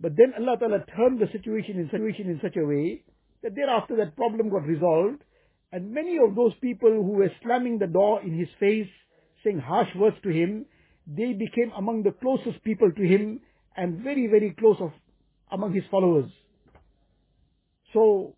But 0.00 0.16
then 0.16 0.34
Allah 0.36 0.58
Ta'ala 0.58 0.84
turned 0.96 1.20
the 1.20 1.30
situation 1.30 1.78
in 1.78 1.88
situation 1.90 2.28
in 2.28 2.40
such 2.42 2.56
a 2.56 2.66
way 2.66 3.02
that 3.44 3.54
thereafter 3.54 3.96
that 3.96 4.16
problem 4.16 4.50
got 4.50 4.66
resolved 4.66 5.22
And 5.72 5.90
many 5.90 6.18
of 6.18 6.34
those 6.34 6.52
people 6.60 6.90
who 6.90 7.12
were 7.12 7.32
slamming 7.42 7.78
the 7.78 7.86
door 7.86 8.20
in 8.22 8.38
his 8.38 8.48
face, 8.60 8.90
saying 9.44 9.58
harsh 9.58 9.88
words 9.96 10.16
to 10.22 10.30
him, 10.30 10.66
they 11.06 11.32
became 11.32 11.72
among 11.76 12.02
the 12.02 12.12
closest 12.12 12.62
people 12.64 12.90
to 12.92 13.02
him 13.02 13.40
and 13.76 14.02
very, 14.02 14.26
very 14.26 14.54
close 14.58 14.76
of 14.80 14.92
among 15.50 15.74
his 15.74 15.84
followers. 15.90 16.30
So, 17.92 18.34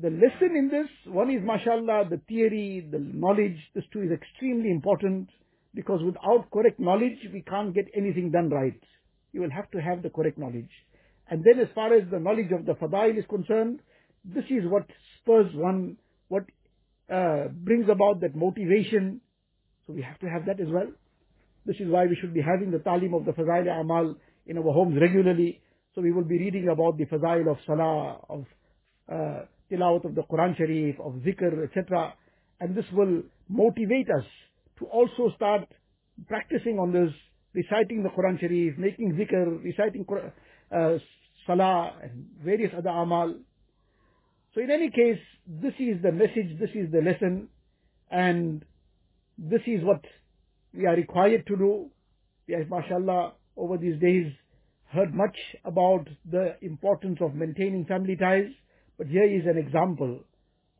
the 0.00 0.10
lesson 0.10 0.56
in 0.56 0.68
this, 0.70 0.88
one 1.06 1.30
is 1.30 1.42
mashallah, 1.42 2.04
the 2.10 2.20
theory, 2.28 2.86
the 2.90 2.98
knowledge, 2.98 3.56
this 3.74 3.84
too 3.92 4.02
is 4.02 4.10
extremely 4.12 4.70
important 4.70 5.28
because 5.74 6.02
without 6.02 6.50
correct 6.52 6.80
knowledge, 6.80 7.18
we 7.32 7.42
can't 7.42 7.74
get 7.74 7.86
anything 7.96 8.30
done 8.30 8.48
right. 8.48 8.80
You 9.32 9.42
will 9.42 9.50
have 9.50 9.70
to 9.72 9.78
have 9.80 10.02
the 10.02 10.10
correct 10.10 10.38
knowledge. 10.38 10.70
And 11.30 11.44
then 11.44 11.60
as 11.60 11.68
far 11.74 11.92
as 11.94 12.04
the 12.10 12.18
knowledge 12.18 12.52
of 12.52 12.64
the 12.64 12.74
fadail 12.74 13.18
is 13.18 13.24
concerned, 13.28 13.80
this 14.24 14.44
is 14.50 14.64
what 14.64 14.86
spurs 15.20 15.52
one, 15.54 15.96
what 16.28 16.44
uh, 17.12 17.48
brings 17.52 17.88
about 17.88 18.20
that 18.20 18.34
motivation. 18.34 19.20
So 19.88 19.94
we 19.94 20.02
have 20.02 20.18
to 20.20 20.28
have 20.28 20.44
that 20.46 20.60
as 20.60 20.68
well. 20.68 20.86
This 21.64 21.76
is 21.80 21.88
why 21.88 22.04
we 22.04 22.16
should 22.20 22.34
be 22.34 22.42
having 22.42 22.70
the 22.70 22.78
talim 22.78 23.16
of 23.16 23.24
the 23.24 23.32
fadail 23.32 23.80
amal 23.80 24.14
in 24.46 24.58
our 24.58 24.72
homes 24.72 24.98
regularly. 25.00 25.60
So 25.94 26.02
we 26.02 26.12
will 26.12 26.24
be 26.24 26.38
reading 26.38 26.68
about 26.68 26.98
the 26.98 27.06
fadail 27.06 27.50
of 27.50 27.56
salah, 27.66 28.20
of 28.28 28.44
uh, 29.10 29.46
tilawat 29.72 30.04
of 30.04 30.14
the 30.14 30.22
Quran 30.30 30.56
Sharif, 30.58 31.00
of 31.00 31.14
zikr, 31.24 31.64
etc. 31.64 32.12
And 32.60 32.76
this 32.76 32.84
will 32.92 33.22
motivate 33.48 34.08
us 34.10 34.26
to 34.78 34.84
also 34.84 35.32
start 35.34 35.66
practicing 36.26 36.78
on 36.78 36.92
this, 36.92 37.10
reciting 37.54 38.02
the 38.02 38.10
Quran 38.10 38.38
Sharif, 38.38 38.76
making 38.76 39.14
zikr, 39.14 39.64
reciting 39.64 40.04
uh, 40.70 40.98
salah, 41.46 41.94
and 42.02 42.26
various 42.44 42.72
other 42.76 42.90
amal. 42.90 43.34
So 44.54 44.60
in 44.60 44.70
any 44.70 44.90
case, 44.90 45.20
this 45.46 45.74
is 45.78 46.02
the 46.02 46.12
message, 46.12 46.58
this 46.60 46.70
is 46.74 46.92
the 46.92 47.00
lesson, 47.00 47.48
and 48.10 48.64
this 49.38 49.62
is 49.66 49.84
what 49.84 50.04
we 50.74 50.86
are 50.86 50.96
required 50.96 51.46
to 51.46 51.56
do. 51.56 51.90
We 52.46 52.54
have, 52.54 52.68
mashallah, 52.68 53.32
over 53.56 53.78
these 53.78 54.00
days 54.00 54.32
heard 54.90 55.14
much 55.14 55.36
about 55.64 56.08
the 56.30 56.56
importance 56.62 57.18
of 57.20 57.34
maintaining 57.34 57.84
family 57.84 58.16
ties, 58.16 58.50
but 58.96 59.06
here 59.06 59.24
is 59.24 59.46
an 59.46 59.58
example 59.58 60.20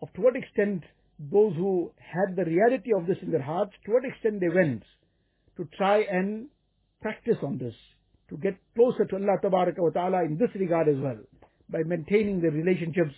of 0.02 0.12
to 0.14 0.20
what 0.20 0.36
extent 0.36 0.82
those 1.18 1.54
who 1.56 1.90
had 1.98 2.36
the 2.36 2.44
reality 2.44 2.90
of 2.96 3.06
this 3.06 3.18
in 3.22 3.30
their 3.30 3.42
hearts, 3.42 3.72
to 3.84 3.92
what 3.92 4.04
extent 4.04 4.40
they 4.40 4.48
went 4.48 4.82
to 5.56 5.68
try 5.76 6.02
and 6.10 6.46
practice 7.02 7.36
on 7.42 7.58
this, 7.58 7.74
to 8.30 8.36
get 8.36 8.56
closer 8.74 9.04
to 9.04 9.16
Allah 9.16 9.38
wa 9.42 9.90
ta'ala 9.90 10.24
in 10.24 10.38
this 10.38 10.50
regard 10.54 10.88
as 10.88 10.96
well, 10.98 11.18
by 11.68 11.82
maintaining 11.84 12.40
the 12.40 12.50
relationships. 12.50 13.14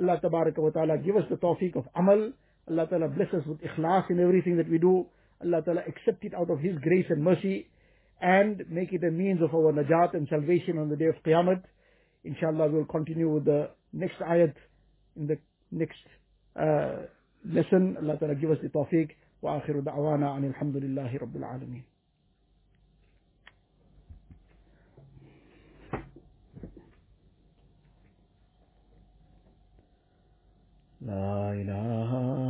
Allah 0.00 0.20
wa 0.22 0.70
ta'ala 0.70 0.98
give 0.98 1.16
us 1.16 1.24
the 1.28 1.36
tawfiq 1.36 1.76
of 1.76 1.84
amal. 1.96 2.32
Allah 2.68 2.86
ta'ala 2.88 3.08
bless 3.08 3.28
us 3.34 3.44
with 3.46 3.58
ikhlas 3.60 4.10
in 4.10 4.20
everything 4.20 4.56
that 4.56 4.68
we 4.68 4.78
do. 4.78 5.06
Allah 5.42 5.62
ta'ala 5.62 5.82
accept 5.88 6.24
it 6.24 6.34
out 6.34 6.50
of 6.50 6.60
His 6.60 6.76
grace 6.82 7.06
and 7.08 7.22
mercy 7.22 7.68
and 8.20 8.62
make 8.68 8.92
it 8.92 9.02
a 9.04 9.10
means 9.10 9.40
of 9.42 9.54
our 9.54 9.72
najat 9.72 10.14
and 10.14 10.28
salvation 10.28 10.78
on 10.78 10.88
the 10.88 10.96
day 10.96 11.06
of 11.06 11.14
Qiyamah. 11.24 11.62
Inshallah, 12.24 12.68
we'll 12.70 12.84
continue 12.84 13.32
with 13.32 13.46
the 13.46 13.70
next 13.92 14.18
ayat 14.20 14.54
in 15.16 15.26
the 15.26 15.38
next 15.72 16.04
uh, 16.54 17.06
lesson. 17.44 17.96
Allah 18.00 18.18
Ta'ala 18.18 18.34
give 18.34 18.50
us 18.50 18.58
the 18.62 18.68
tawfiq. 18.68 19.10
وآخر 19.42 19.80
دعوانا 19.80 20.36
أن 20.36 20.44
الحمد 20.44 20.76
لله 20.76 21.16
رب 21.16 21.36
العالمين 21.36 21.82
لا 31.00 31.52
إله 31.52 32.49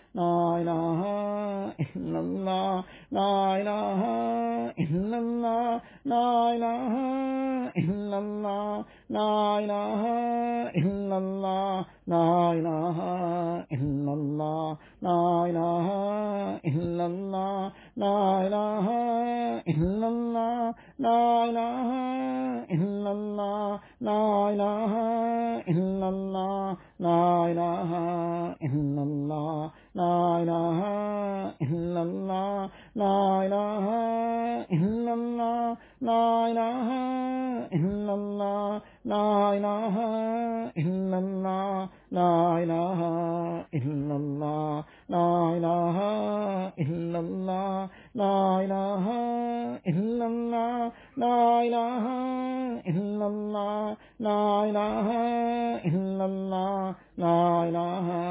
لا 0.15 0.57
إله 0.61 1.01
إلا 1.95 2.19
الله 2.19 2.83
لا 3.11 3.33
إله 3.61 4.01
إلا 4.83 5.17
الله 5.23 5.81
لا 6.05 6.29
إله 6.55 6.93
إلا 7.81 8.17
الله 8.19 8.85
لا 9.09 9.59
إله 9.59 10.01
إلا 10.81 11.17
الله 11.17 11.85
لا 12.07 12.51
إله 12.59 12.97
إلا 13.71 14.13
الله 14.13 14.77
لا 15.01 15.21
إله 15.49 15.87
إلا 16.71 17.05
الله 17.07 17.71
لا 17.97 18.17
إله 18.47 18.87
إلا 19.67 20.07
الله 20.07 20.73
لا 20.99 21.23
إله 21.49 21.87
إلا 22.75 23.11
الله 23.11 23.79
لا 24.01 24.49
إله 24.53 24.93
إلا 25.71 26.07
الله 26.09 26.77
لا 26.99 27.23
إله 27.51 27.91
إلا 28.67 29.01
الله 29.03 29.20
لا 29.95 30.43
إله 30.43 30.79
إلا 31.61 32.01
الله 32.01 32.69
لا 32.95 33.19
إله 33.45 33.85
إلا 34.71 35.13
الله 35.13 35.77
لا 36.01 36.47
إله 36.51 36.87
إلا 37.75 38.13
الله 38.13 38.81
لا 39.05 39.27
إله 39.57 39.95
إلا 40.77 41.17
الله 41.17 41.89
لا 42.11 42.33
إله 42.63 42.99
إلا 43.73 44.15
الله 44.15 44.83
لا 45.09 45.29
إله 45.57 45.97
إلا 46.79 47.19
الله 47.19 47.89
لا 48.15 48.39
إله 48.65 49.05
إلا 49.91 50.27
الله 50.27 50.91
لا 51.17 51.61
إله 51.67 52.15
إلا 52.87 53.27
الله 53.27 53.95
لا 54.19 54.43
إله 54.69 55.07
إلا 55.87 56.25
الله 56.25 56.85
لا 57.17 57.45
إله 57.65 57.65
إلا 57.65 57.65
الله 57.65 58.30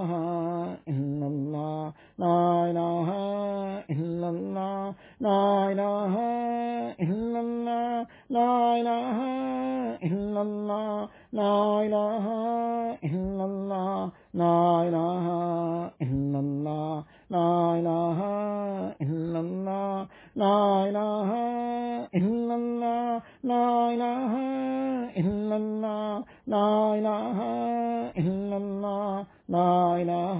لا 8.31 8.79
إله 8.79 9.17
إلا 10.07 10.41
الله، 10.41 11.09
لا 11.33 11.57
إله 11.85 12.25
إلا 13.03 13.43
الله، 13.51 14.11
لا 14.33 14.59
إله 14.87 15.25
إلا 16.01 16.39
الله، 16.39 17.03
لا 17.35 17.51
إله 17.79 18.19
إلا 19.03 19.39
الله، 19.45 20.07
لا 20.35 20.59
إله 20.89 21.29
إلا 22.19 22.55
الله، 22.55 23.21
لا 23.51 23.67
إله 23.93 24.31
إلا 25.19 25.55
الله، 25.61 26.23
لا 26.47 26.71
إله 26.95 27.35
إلا 28.17 28.57
الله، 28.63 29.25
لا 29.55 29.71
إله 30.01 30.39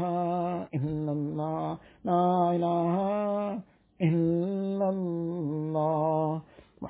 إلا 0.80 1.12
الله، 1.18 1.78
لا 2.10 2.26
إله 2.56 2.96
إلا 4.02 4.88
الله 4.90 5.21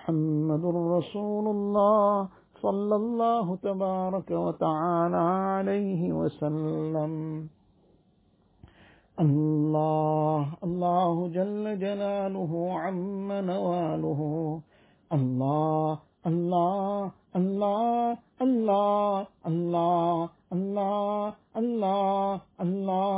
محمد 0.01 0.65
رسول 0.97 1.45
الله 1.47 2.27
صلى 2.61 2.95
الله 2.95 3.45
تبارك 3.55 4.29
وتعالى 4.31 5.23
عليه 5.53 6.01
وسلم 6.19 7.11
الله 9.19 10.45
الله 10.63 11.13
جل 11.37 11.65
جلاله 11.85 12.51
عم 12.83 13.29
نواله 13.51 14.21
الله 15.17 15.99
الله 16.29 17.11
الله 17.39 18.17
الله 18.41 19.27
الله 19.49 20.29
الله 20.55 21.33
الله 21.61 22.41
الله 22.65 23.10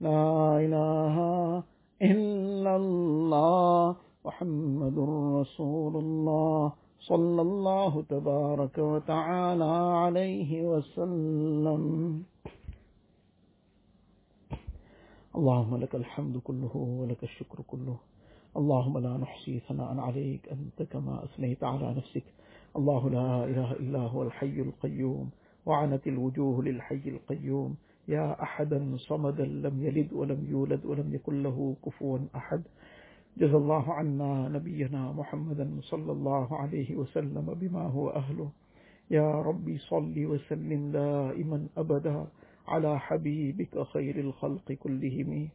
لا 0.00 0.56
إله 0.56 1.16
إلا 2.02 2.76
الله 2.76 3.96
محمد 4.24 4.98
رسول 5.40 5.96
الله 5.96 6.72
صلى 7.00 7.42
الله 7.42 8.02
تبارك 8.02 8.78
وتعالى 8.78 9.72
عليه 10.04 10.50
وسلم. 10.66 11.82
اللهم 15.36 15.76
لك 15.76 15.94
الحمد 15.94 16.36
كله 16.38 16.76
ولك 16.76 17.22
الشكر 17.24 17.62
كله. 17.66 17.96
اللهم 18.56 18.98
لا 18.98 19.16
نحصي 19.16 19.60
ثناء 19.68 19.98
عليك 19.98 20.48
أنت 20.48 20.82
كما 20.82 21.24
أثنيت 21.24 21.64
على 21.64 21.94
نفسك. 21.94 22.24
الله 22.76 23.10
لا 23.10 23.44
إله 23.44 23.72
إلا 23.72 24.00
هو 24.00 24.22
الحي 24.22 24.60
القيوم 24.60 25.30
وعنت 25.66 26.06
الوجوه 26.06 26.64
للحي 26.64 27.04
القيوم. 27.06 27.76
يا 28.08 28.42
أحدا 28.42 28.96
صمدا 28.96 29.44
لم 29.44 29.82
يلد 29.82 30.12
ولم 30.12 30.46
يولد 30.50 30.86
ولم 30.86 31.14
يكن 31.14 31.42
له 31.42 31.76
كفوا 31.84 32.18
أحد. 32.36 32.62
جزا 33.38 33.56
الله 33.56 33.92
عنا 33.92 34.48
نبينا 34.48 35.12
محمدا 35.12 35.70
صلى 35.80 36.12
الله 36.12 36.56
عليه 36.56 36.96
وسلم 36.96 37.54
بما 37.60 37.82
هو 37.82 38.10
أهله. 38.10 38.50
يا 39.10 39.30
ربي 39.42 39.78
صل 39.78 40.14
وسلم 40.26 40.90
دائما 40.92 41.66
أبدا 41.76 42.26
على 42.68 42.98
حبيبك 42.98 43.82
خير 43.82 44.18
الخلق 44.20 44.72
كلهم. 44.72 45.48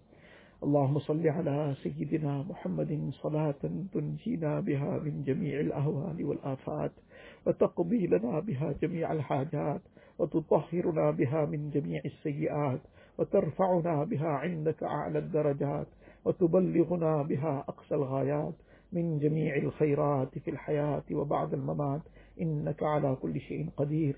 اللهم 0.64 1.00
صل 1.00 1.28
على 1.28 1.76
سيدنا 1.84 2.44
محمد 2.50 3.12
صلاة 3.22 3.62
تنجينا 3.94 4.60
بها 4.60 5.00
من 5.00 5.24
جميع 5.24 5.60
الأهوال 5.60 6.26
والآفات 6.26 6.92
وتقضي 7.46 8.08
لنا 8.08 8.40
بها 8.40 8.74
جميع 8.82 9.12
الحاجات. 9.12 9.82
وتطهرنا 10.20 11.12
بها 11.12 11.46
من 11.46 11.70
جميع 11.70 12.02
السيئات 12.06 12.80
وترفعنا 13.18 14.04
بها 14.04 14.28
عندك 14.28 14.84
أعلى 14.84 15.20
الدرجات 15.20 15.88
وتبلغنا 16.26 17.22
بها 17.24 17.66
أقصى 17.68 17.96
الغايات. 17.96 18.54
من 18.94 19.20
جميع 19.20 19.56
الخيرات 19.56 20.38
في 20.38 20.50
الحياة 20.52 21.04
وبعد 21.12 21.54
الممات 21.54 22.02
إنك 22.42 22.84
على 22.84 23.18
كل 23.22 23.40
شيء 23.40 23.70
قدير. 23.78 24.16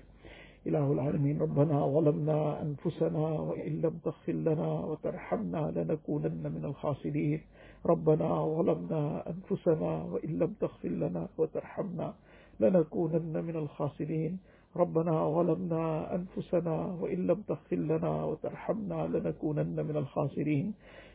إله 0.66 0.92
العالمين 0.92 1.40
ربنا 1.40 1.86
ظلمنا 1.86 2.62
أنفسنا 2.62 3.28
وإن 3.40 3.80
لم 3.80 3.98
تغفر 4.04 4.32
لنا 4.32 4.70
وترحمنا 4.84 5.72
لنكونن 5.76 6.52
من 6.54 6.64
الخاسرين. 6.64 7.40
ربنا 7.86 8.44
ظلمنا 8.56 9.24
أنفسنا 9.30 10.02
وإن 10.02 10.38
لم 10.38 10.54
تغفر 10.60 10.88
لنا 10.88 11.28
وترحمنا 11.38 12.14
لنكونن 12.60 13.44
من 13.44 13.56
الخاسرين. 13.56 14.38
ربنا 14.78 15.14
ظلمنا 15.36 16.14
أنفسنا 16.14 16.76
وإن 17.00 17.26
لم 17.26 17.42
تغفر 17.48 17.76
لنا 17.76 18.24
وترحمنا 18.24 19.06
لنكونن 19.14 19.76
من 19.88 19.96
الخاسرين 19.96 20.74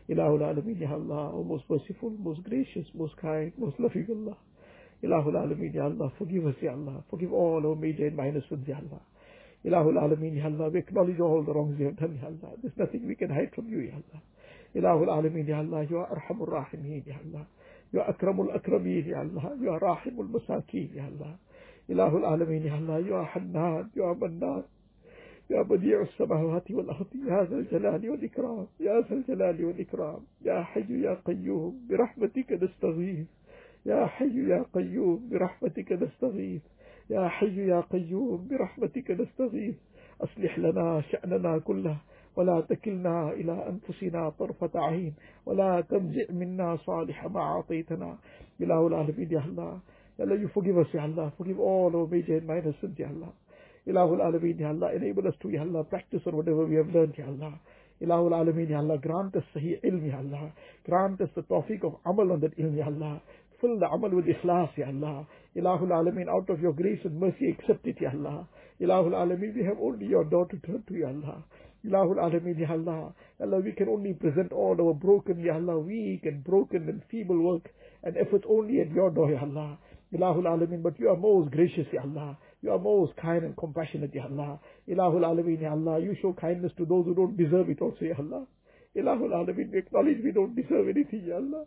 إله 0.09 0.35
العالمين 0.35 0.77
يا 0.81 0.95
الله 0.95 1.43
most 1.51 1.65
merciful 1.69 2.11
most 2.27 2.41
gracious 2.43 2.87
most 2.95 3.15
kind 3.21 3.51
most 3.57 3.79
loving 3.79 4.07
Allah 4.09 4.37
إله 5.03 5.29
العالمين 5.29 5.73
يا 5.75 5.87
الله 5.87 6.11
forgive 6.19 6.45
us 6.51 6.63
يا 6.63 6.73
الله 6.73 7.01
forgive 7.11 7.31
all 7.33 7.61
our 7.65 7.75
major 7.75 8.07
and 8.07 8.17
minor 8.17 8.43
sins 8.49 8.67
يا 8.69 8.79
الله 8.83 9.01
إله 9.65 9.89
العالمين 9.89 10.33
يا 10.37 10.47
الله 10.47 10.69
we 10.69 10.79
acknowledge 10.79 11.19
all 11.19 11.41
the 11.43 11.53
wrongs 11.53 11.75
we 11.79 11.85
have 11.85 11.95
done 11.95 12.15
يا 12.23 12.27
الله 12.27 12.49
there's 12.61 12.77
nothing 12.77 13.07
we 13.07 13.15
can 13.15 13.29
hide 13.29 13.51
from 13.55 13.67
you 13.69 13.79
يا 13.79 13.95
الله 14.01 14.21
إله 14.75 15.03
العالمين 15.03 15.47
يا 15.49 15.61
الله 15.61 15.85
you 15.89 15.97
are 16.03 16.11
أرحم 16.11 16.43
الراحمين 16.43 17.03
يا 17.07 17.17
الله 17.25 17.45
you 17.95 17.99
are 17.99 18.09
أكرم 18.09 18.41
الأكرمين 18.41 19.05
يا 19.07 19.21
الله 19.21 19.43
you 19.61 19.69
are 19.71 19.79
راحم 19.83 20.21
المساكين 20.21 20.89
يا 20.95 21.07
الله 21.07 21.35
إله 21.89 22.17
العالمين 22.17 22.63
يا 22.65 22.75
الله 22.75 22.99
يا 22.99 23.23
حنان 23.23 23.89
يا 23.95 24.13
منان 24.21 24.63
يا 25.49 25.61
بديع 25.61 26.01
السماوات 26.01 26.71
والأرض 26.71 27.07
يا 27.27 27.43
ذا 27.43 27.55
الجلال 27.55 28.09
والإكرام 28.09 28.67
يا 28.79 29.01
ذا 29.01 29.13
الجلال 29.15 29.65
والإكرام 29.65 30.19
يا 30.45 30.63
حي 30.63 31.01
يا 31.01 31.13
قيوم 31.25 31.87
برحمتك 31.89 32.51
نستغيث 32.63 33.27
يا 33.85 34.05
حي 34.05 34.47
يا 34.49 34.65
قيوم 34.73 35.29
برحمتك 35.31 35.91
نستغيث 35.91 36.61
يا 37.09 37.27
حي 37.27 37.67
يا 37.67 37.79
قيوم 37.79 38.47
برحمتك 38.49 39.11
نستغيث. 39.11 39.75
أصلح 40.21 40.59
لنا 40.59 41.01
شأننا 41.01 41.57
كله 41.57 41.97
ولا 42.35 42.61
تكلنا 42.61 43.31
إلى 43.33 43.69
أنفسنا 43.69 44.29
طرفة 44.29 44.79
عين 44.79 45.13
ولا 45.45 45.81
تنزع 45.81 46.25
منا 46.29 46.75
صالح 46.75 47.25
ما 47.25 47.39
أعطيتنا. 47.41 48.17
إله 48.61 48.87
العالمين 48.87 49.31
يا 49.31 49.43
الله 49.45 49.79
Ya 50.17 50.25
Allah, 50.25 50.37
you 50.39 50.49
forgive 50.53 50.77
us, 50.77 50.87
Ya 50.93 51.03
Allah. 51.03 51.31
Forgive 51.37 51.59
all 51.59 51.91
our 51.95 52.07
major 52.07 52.37
and 52.37 52.47
minor 52.47 52.73
sins, 52.81 52.95
Ya 52.97 53.07
Allah. 53.07 53.33
Ilahul 53.87 54.21
Alameen, 54.21 54.59
Ya 54.59 54.69
Allah. 54.69 54.91
Enable 54.95 55.27
us 55.27 55.35
to, 55.41 55.49
Ya 55.49 55.61
Allah, 55.61 55.83
practice 55.83 56.21
on 56.27 56.35
whatever 56.35 56.65
we 56.65 56.75
have 56.75 56.87
learned, 56.93 57.15
Ya 57.17 57.25
Allah. 57.25 57.59
Ilahul 58.01 58.31
Alameen, 58.31 58.69
Ya 58.69 58.77
Allah. 58.79 58.97
Grant 58.99 59.35
us 59.35 59.43
Sahih 59.55 59.79
ilm, 59.83 60.05
Ya 60.07 60.17
Allah. 60.19 60.51
Grant 60.85 61.19
us 61.21 61.29
the 61.35 61.41
tawfiq 61.43 61.83
of 61.83 61.95
amal 62.05 62.31
on 62.31 62.39
that 62.41 62.57
ilm, 62.57 62.77
Ya 62.77 62.85
Allah. 62.85 63.21
Fill 63.59 63.79
the 63.79 63.87
amal 63.87 64.11
with 64.11 64.25
ikhlas, 64.25 64.69
Ya 64.77 64.87
Allah. 64.87 65.25
Ilahul 65.55 65.89
Alameen, 65.89 66.29
out 66.29 66.49
of 66.49 66.59
your 66.59 66.73
grace 66.73 66.99
and 67.05 67.19
mercy, 67.19 67.49
accept 67.57 67.87
it, 67.87 67.97
Ya 67.99 68.09
Allah. 68.13 68.47
Ilahul 68.81 69.13
Alameen, 69.13 69.55
we 69.55 69.63
have 69.63 69.77
only 69.81 70.05
your 70.05 70.25
door 70.25 70.45
to 70.47 70.57
turn 70.57 70.83
to, 70.87 70.93
Ya 70.93 71.07
Allah. 71.07 71.43
Ilahul 71.85 72.17
Alameen, 72.17 72.59
Ya 72.59 72.71
Allah. 72.71 73.13
Allah, 73.41 73.59
we 73.59 73.71
can 73.71 73.89
only 73.89 74.13
present 74.13 74.51
all 74.51 74.77
our 74.79 74.93
broken, 74.93 75.39
Ya 75.39 75.55
Allah, 75.55 75.79
weak 75.79 76.25
and 76.25 76.43
broken 76.43 76.87
and 76.87 77.01
feeble 77.09 77.39
work 77.41 77.69
and 78.03 78.15
efforts 78.17 78.45
only 78.49 78.79
at 78.81 78.91
your 78.91 79.09
door, 79.11 79.31
Ya 79.31 79.41
Allah. 79.41 79.77
Ilahul 80.13 80.45
Alameen, 80.45 80.83
but 80.83 80.99
you 80.99 81.09
are 81.09 81.17
most 81.17 81.51
gracious, 81.51 81.87
Ya 81.91 82.01
Allah. 82.01 82.37
You 82.61 82.71
are 82.71 82.79
most 82.79 83.15
kind 83.17 83.43
and 83.43 83.57
compassionate, 83.57 84.13
Ya 84.13 84.25
Allah. 84.25 84.59
Ilahul 84.87 85.25
Alameen, 85.25 85.61
Ya 85.61 85.71
Allah. 85.71 85.99
You 85.99 86.15
show 86.21 86.33
kindness 86.33 86.71
to 86.77 86.85
those 86.85 87.05
who 87.05 87.15
don't 87.15 87.35
deserve 87.35 87.69
it 87.69 87.81
also, 87.81 88.05
Ya 88.05 88.15
Allah. 88.19 88.45
Ilahul 88.95 89.31
Alameen, 89.33 89.71
we 89.71 89.79
acknowledge 89.79 90.17
we 90.23 90.31
don't 90.31 90.55
deserve 90.55 90.87
anything, 90.87 91.23
Ya 91.25 91.37
Allah. 91.37 91.65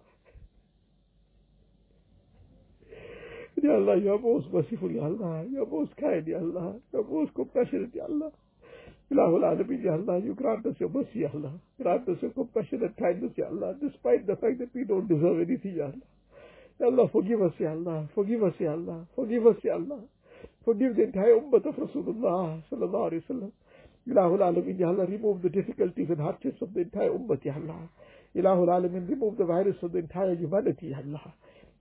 Ya 3.62 3.72
Allah, 3.74 3.97
you 3.97 4.12
are 4.12 4.18
most 4.18 4.47
merciful, 4.53 4.90
Ya 4.92 5.05
Allah. 5.05 5.44
You 5.51 5.62
are 5.62 5.66
most 5.66 5.97
kind, 5.97 6.26
Ya 6.26 6.38
Allah. 6.38 6.76
You 6.92 7.01
are 7.01 7.05
most 7.11 7.34
compassionate, 7.34 7.94
Ya 7.94 8.05
Allah. 8.05 8.30
Ilahul 9.11 9.42
Alameen, 9.42 9.82
Ya 9.82 9.94
Allah, 9.94 10.18
you 10.20 10.34
grant 10.34 10.64
us 10.66 10.76
your 10.78 10.90
mercy, 10.90 11.20
Ya 11.26 11.28
Allah. 11.34 11.53
Grant 11.82 12.09
us 12.09 12.18
your 12.22 12.30
compassion 12.30 12.82
and 12.82 12.97
kindness, 12.97 13.32
Ya 13.36 13.47
Allah, 13.47 13.74
despite 13.82 14.26
the 14.26 14.36
fact 14.36 14.59
that 14.61 14.70
we 14.72 14.84
don't 14.84 15.09
deserve 15.09 15.40
anything, 15.40 15.74
Ya 15.76 15.86
Allah. 15.86 16.07
Allah, 16.85 17.09
forgive 17.09 17.41
us, 17.43 17.53
Ya 17.59 17.70
Allah. 17.70 18.07
Forgive 18.14 18.43
us, 18.43 18.55
Ya 18.59 18.72
Allah. 18.72 19.07
Forgive 19.16 19.47
us, 19.47 19.57
Ya 19.64 19.74
Allah. 19.74 20.01
Forgive 20.64 20.97
the 20.97 21.05
entire 21.05 21.35
ummah 21.41 21.64
of 21.64 21.74
Rasulullah 21.77 22.62
sallallahu 22.70 23.11
alayhi 23.11 23.22
wa 23.29 23.35
sallam. 23.35 23.53
Ilahul 24.07 24.41
Alameen, 24.41 24.79
Ya 24.79 24.89
Allah, 24.89 25.07
remove 25.07 25.43
the 25.43 25.49
difficulties 25.49 26.09
and 26.11 26.20
hardships 26.20 26.61
of 26.61 26.74
the 26.74 26.81
entire 26.81 27.11
ummah, 27.11 27.43
Ya 27.45 27.55
Allah. 27.55 27.89
Ilahul 28.37 28.68
Alameen, 28.68 29.09
remove 29.09 29.39
the 29.39 29.45
virus 29.45 29.77
of 29.83 29.93
the 29.93 29.99
entire 29.99 30.35
humanity, 30.35 30.89
Ya 30.89 30.99
Allah. 30.99 31.33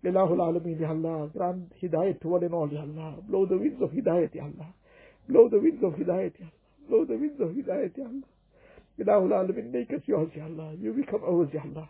Ilahul 0.03 0.37
Alameen, 0.37 0.79
Ya 0.79 0.89
Allah, 0.89 1.29
grant 1.35 1.71
hidayat 1.81 2.21
to 2.21 2.29
one 2.29 2.43
and 2.43 2.53
all, 2.53 2.69
Ya 2.71 2.81
Allah. 2.81 3.15
Blow 3.27 3.45
the 3.45 3.57
winds 3.57 3.81
of 3.81 3.89
hidayat, 3.91 4.33
Ya 4.33 4.43
Allah. 4.43 4.73
Blow 5.27 5.49
the 5.49 5.59
winds 5.59 5.83
of 5.83 5.93
hidayat, 5.93 6.39
Ya 6.39 6.45
Allah. 6.45 6.87
Blow 6.87 7.05
the 7.05 7.17
winds 7.17 7.41
of 7.41 7.49
hidayat, 7.49 7.97
Ya 7.97 8.05
Allah. 8.05 8.29
Ilahul 8.97 9.33
Alameen, 9.33 9.71
make 9.73 9.91
us 9.91 10.01
yours, 10.05 10.29
Ya 10.35 10.45
Allah. 10.45 10.73
You 10.79 10.93
become 10.93 11.21
ours, 11.27 11.49
Ya 11.53 11.61
Allah. 11.63 11.89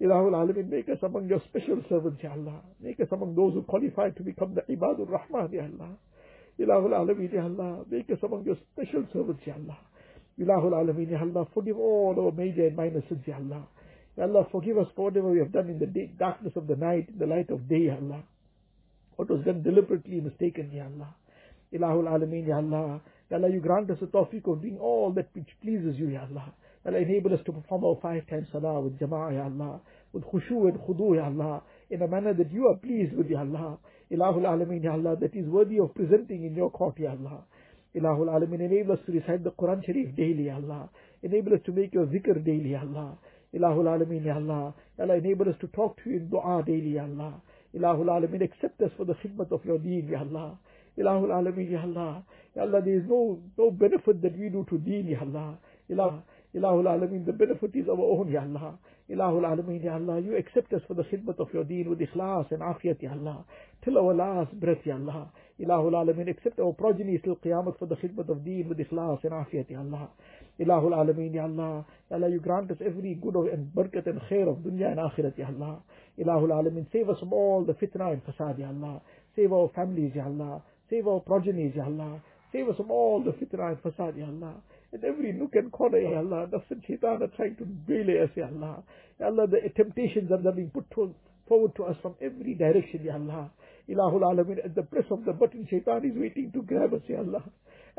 Ilahul 0.00 0.68
make 0.68 0.88
us 0.90 0.98
among 1.02 1.28
your 1.28 1.40
special 1.48 1.82
servants, 1.88 2.22
Ya 2.22 2.32
Allah. 2.32 2.60
Make 2.80 3.00
us 3.00 3.08
among 3.12 3.34
those 3.34 3.54
who 3.54 3.62
qualify 3.62 4.10
to 4.10 4.22
become 4.22 4.54
the 4.54 4.60
Ibadur 4.62 5.08
Rahman, 5.08 5.50
Ya 5.52 5.62
Allah. 5.62 5.96
Ilahul 6.60 6.92
Alameen, 6.92 7.32
Ya 7.32 7.44
Allah. 7.44 7.84
Make 7.90 8.10
us 8.10 8.18
among 8.22 8.44
your 8.44 8.56
special 8.72 9.06
servants, 9.12 9.42
Ya 9.46 9.54
Allah. 9.54 9.78
Ilahul 10.38 10.72
Alameen, 10.72 11.10
Ya 11.10 11.20
Allah. 11.20 11.46
Forgive 11.54 11.78
all 11.78 12.14
our 12.18 12.32
major 12.32 12.66
and 12.66 12.76
minor 12.76 13.02
sins, 13.08 13.22
Ya 13.26 13.36
Allah. 13.36 13.66
Ya 14.18 14.24
Allah, 14.24 14.46
forgive 14.52 14.76
us 14.76 14.88
for 14.94 15.06
whatever 15.06 15.30
we 15.30 15.38
have 15.38 15.52
done 15.52 15.70
in 15.70 15.78
the 15.78 15.86
day, 15.86 16.12
darkness 16.18 16.52
of 16.56 16.66
the 16.66 16.76
night, 16.76 17.08
in 17.08 17.18
the 17.18 17.26
light 17.26 17.48
of 17.50 17.66
day, 17.66 17.86
Ya 17.88 17.96
Allah. 17.96 18.22
What 19.16 19.30
was 19.30 19.44
done 19.46 19.62
deliberately 19.62 20.20
mistaken, 20.20 20.72
Ya 20.72 20.84
Allah. 20.84 21.14
Ilahul 21.72 22.04
Alameen, 22.04 22.48
Ya 22.48 22.56
Allah. 22.56 23.00
Ya 23.30 23.38
Allah, 23.38 23.48
you 23.50 23.60
grant 23.60 23.90
us 23.90 23.98
the 24.00 24.06
tawfiq 24.06 24.46
of 24.46 24.60
doing 24.60 24.78
all 24.78 25.10
that 25.12 25.30
which 25.32 25.48
pleases 25.62 25.96
you, 25.96 26.08
Ya 26.08 26.26
Allah. 26.28 26.52
Allah, 26.86 26.98
enable 26.98 27.34
us 27.34 27.40
to 27.46 27.52
perform 27.52 27.84
our 27.84 27.98
five 28.00 28.26
times 28.28 28.46
salah 28.52 28.80
with 28.80 28.98
jama'ah, 28.98 29.34
Ya 29.34 29.44
Allah. 29.44 29.80
With 30.12 30.24
khushu 30.24 30.68
and 30.68 30.78
khudu, 30.78 31.16
Ya 31.16 31.26
Allah. 31.26 31.62
In 31.90 32.02
a 32.02 32.06
manner 32.08 32.32
that 32.34 32.52
you 32.52 32.68
are 32.68 32.76
pleased 32.76 33.16
with, 33.16 33.28
Ya 33.28 33.40
Allah. 33.40 33.78
Ilahul 34.12 34.46
Alameen, 34.46 34.84
Ya 34.84 34.92
Allah, 34.92 35.16
that 35.20 35.34
is 35.34 35.46
worthy 35.46 35.80
of 35.80 35.94
presenting 35.94 36.44
in 36.44 36.54
your 36.54 36.70
court, 36.70 36.98
Ya 36.98 37.10
Allah. 37.10 37.42
Ilahul 37.94 38.28
Alameen, 38.28 38.60
enable 38.60 38.92
us 38.92 39.00
to 39.06 39.12
recite 39.12 39.42
the 39.42 39.50
Quran 39.50 39.84
Sharif 39.84 40.14
daily, 40.14 40.46
Ya 40.46 40.56
Allah. 40.56 40.88
Enable 41.22 41.54
us 41.54 41.60
to 41.66 41.72
make 41.72 41.92
your 41.92 42.06
zikr 42.06 42.44
daily, 42.44 42.70
Ya 42.70 42.82
Allah. 42.82 43.18
Ilahul 43.52 43.86
Alameen, 43.86 44.24
Ya 44.24 44.36
Allah. 44.36 44.74
Allah, 45.00 45.16
enable 45.16 45.48
us 45.48 45.56
to 45.60 45.66
talk 45.68 45.96
to 46.04 46.10
you 46.10 46.18
in 46.18 46.28
dua 46.28 46.62
daily, 46.64 46.94
Ya 46.94 47.02
Allah. 47.02 47.34
Ilahul 47.74 48.06
Alameen, 48.06 48.42
accept 48.44 48.80
us 48.82 48.90
for 48.96 49.04
the 49.04 49.14
khidmat 49.14 49.50
of 49.50 49.64
your 49.64 49.78
deen, 49.78 50.08
Ya 50.08 50.20
Allah. 50.20 50.56
Ilahul 50.96 51.30
Alameen, 51.30 51.72
Ya 51.72 51.82
Allah. 51.82 52.22
Ya 52.54 52.62
Allah, 52.62 52.80
there 52.84 52.96
is 52.96 53.04
no, 53.08 53.40
no 53.58 53.70
benefit 53.72 54.22
that 54.22 54.38
we 54.38 54.50
do 54.50 54.64
to 54.70 54.78
deen, 54.78 55.08
Ya 55.08 55.18
Allah. 55.20 55.58
Ilah, 55.90 56.22
Ilahul 56.56 56.86
Alameen, 56.86 57.26
the 57.26 57.32
benefit 57.32 57.70
is 57.74 57.86
our 57.86 58.00
own, 58.00 58.30
Ya 58.32 58.40
Allah. 58.40 58.78
Ilahul 59.10 59.44
Alameen, 59.44 59.84
Ya 59.84 59.94
Allah, 59.94 60.20
you 60.20 60.36
accept 60.36 60.72
us 60.72 60.80
for 60.88 60.94
the 60.94 61.02
khidmat 61.02 61.38
of 61.38 61.52
your 61.52 61.64
deen 61.64 61.90
with 61.90 61.98
ikhlas 61.98 62.50
and 62.50 62.62
afiyat, 62.62 63.02
Ya 63.02 63.10
Allah. 63.12 63.44
Till 63.84 63.98
our 63.98 64.14
last 64.14 64.58
breath, 64.58 64.78
Ya 64.86 64.94
Allah. 64.94 65.28
Ilahul 65.60 65.92
Alameen, 65.92 66.30
accept 66.30 66.58
our 66.58 66.72
progeny 66.72 67.18
till 67.22 67.36
Qiyamah 67.36 67.78
for 67.78 67.84
the 67.84 67.96
khidmat 67.96 68.30
of 68.30 68.42
deen 68.42 68.70
with 68.70 68.78
ikhlas 68.78 69.22
and 69.24 69.32
afiyat, 69.32 69.68
Ya 69.68 69.80
Allah. 69.80 70.08
Ilahul 70.58 70.92
Alameen, 70.92 71.34
Ya 71.34 71.42
Allah. 71.44 71.84
Ya 72.10 72.16
Allah, 72.16 72.30
you 72.30 72.40
grant 72.40 72.70
us 72.70 72.78
every 72.80 73.14
good 73.14 73.34
and 73.52 73.70
barakat 73.74 74.06
and 74.06 74.20
khair 74.30 74.48
of 74.48 74.56
dunya 74.64 74.90
and 74.90 74.98
akhirat, 74.98 75.36
Ya 75.36 75.48
Allah. 75.48 75.82
Ilahul 76.18 76.48
Alameen, 76.48 76.86
save 76.90 77.10
us 77.10 77.18
from 77.18 77.34
all 77.34 77.64
the 77.66 77.74
fitna 77.74 78.14
and 78.14 78.24
fasad, 78.24 78.58
Ya 78.58 78.68
Allah. 78.68 79.02
Save 79.36 79.52
our 79.52 79.70
families, 79.76 80.12
Ya 80.14 80.24
Allah. 80.24 80.62
Save 80.88 81.06
our 81.06 81.20
progenies, 81.20 81.76
Ya 81.76 81.84
Allah. 81.84 82.22
Save 82.50 82.70
us 82.70 82.76
from 82.78 82.90
all 82.90 83.22
the 83.22 83.32
fitna 83.32 83.72
and 83.72 83.82
fasad, 83.82 84.16
Ya 84.16 84.24
Allah. 84.24 84.54
In 84.96 85.04
every 85.04 85.32
nook 85.32 85.54
and 85.54 85.70
corner, 85.70 85.98
Ya 85.98 86.18
Allah. 86.18 86.48
Nafs 86.48 86.70
and 86.70 86.82
shaitan 86.88 87.22
are 87.22 87.28
trying 87.36 87.54
to 87.56 87.66
waylay 87.86 88.22
us, 88.24 88.30
Ya 88.34 88.46
Allah. 88.46 88.82
Ya 89.20 89.26
Allah, 89.26 89.46
the 89.46 89.60
temptations 89.76 90.30
are 90.32 90.52
being 90.52 90.70
put 90.70 90.86
forward 91.46 91.76
to 91.76 91.84
us 91.84 91.96
from 92.00 92.14
every 92.22 92.54
direction, 92.54 93.04
Ya 93.04 93.14
Allah. 93.14 93.50
Ilahul 93.90 94.22
Alameen, 94.22 94.64
at 94.64 94.74
the 94.74 94.82
press 94.82 95.04
of 95.10 95.24
the 95.26 95.32
button, 95.34 95.66
shaitan 95.70 96.04
is 96.06 96.16
waiting 96.16 96.50
to 96.52 96.62
grab 96.62 96.94
us, 96.94 97.02
Ya 97.08 97.18
Allah. 97.18 97.42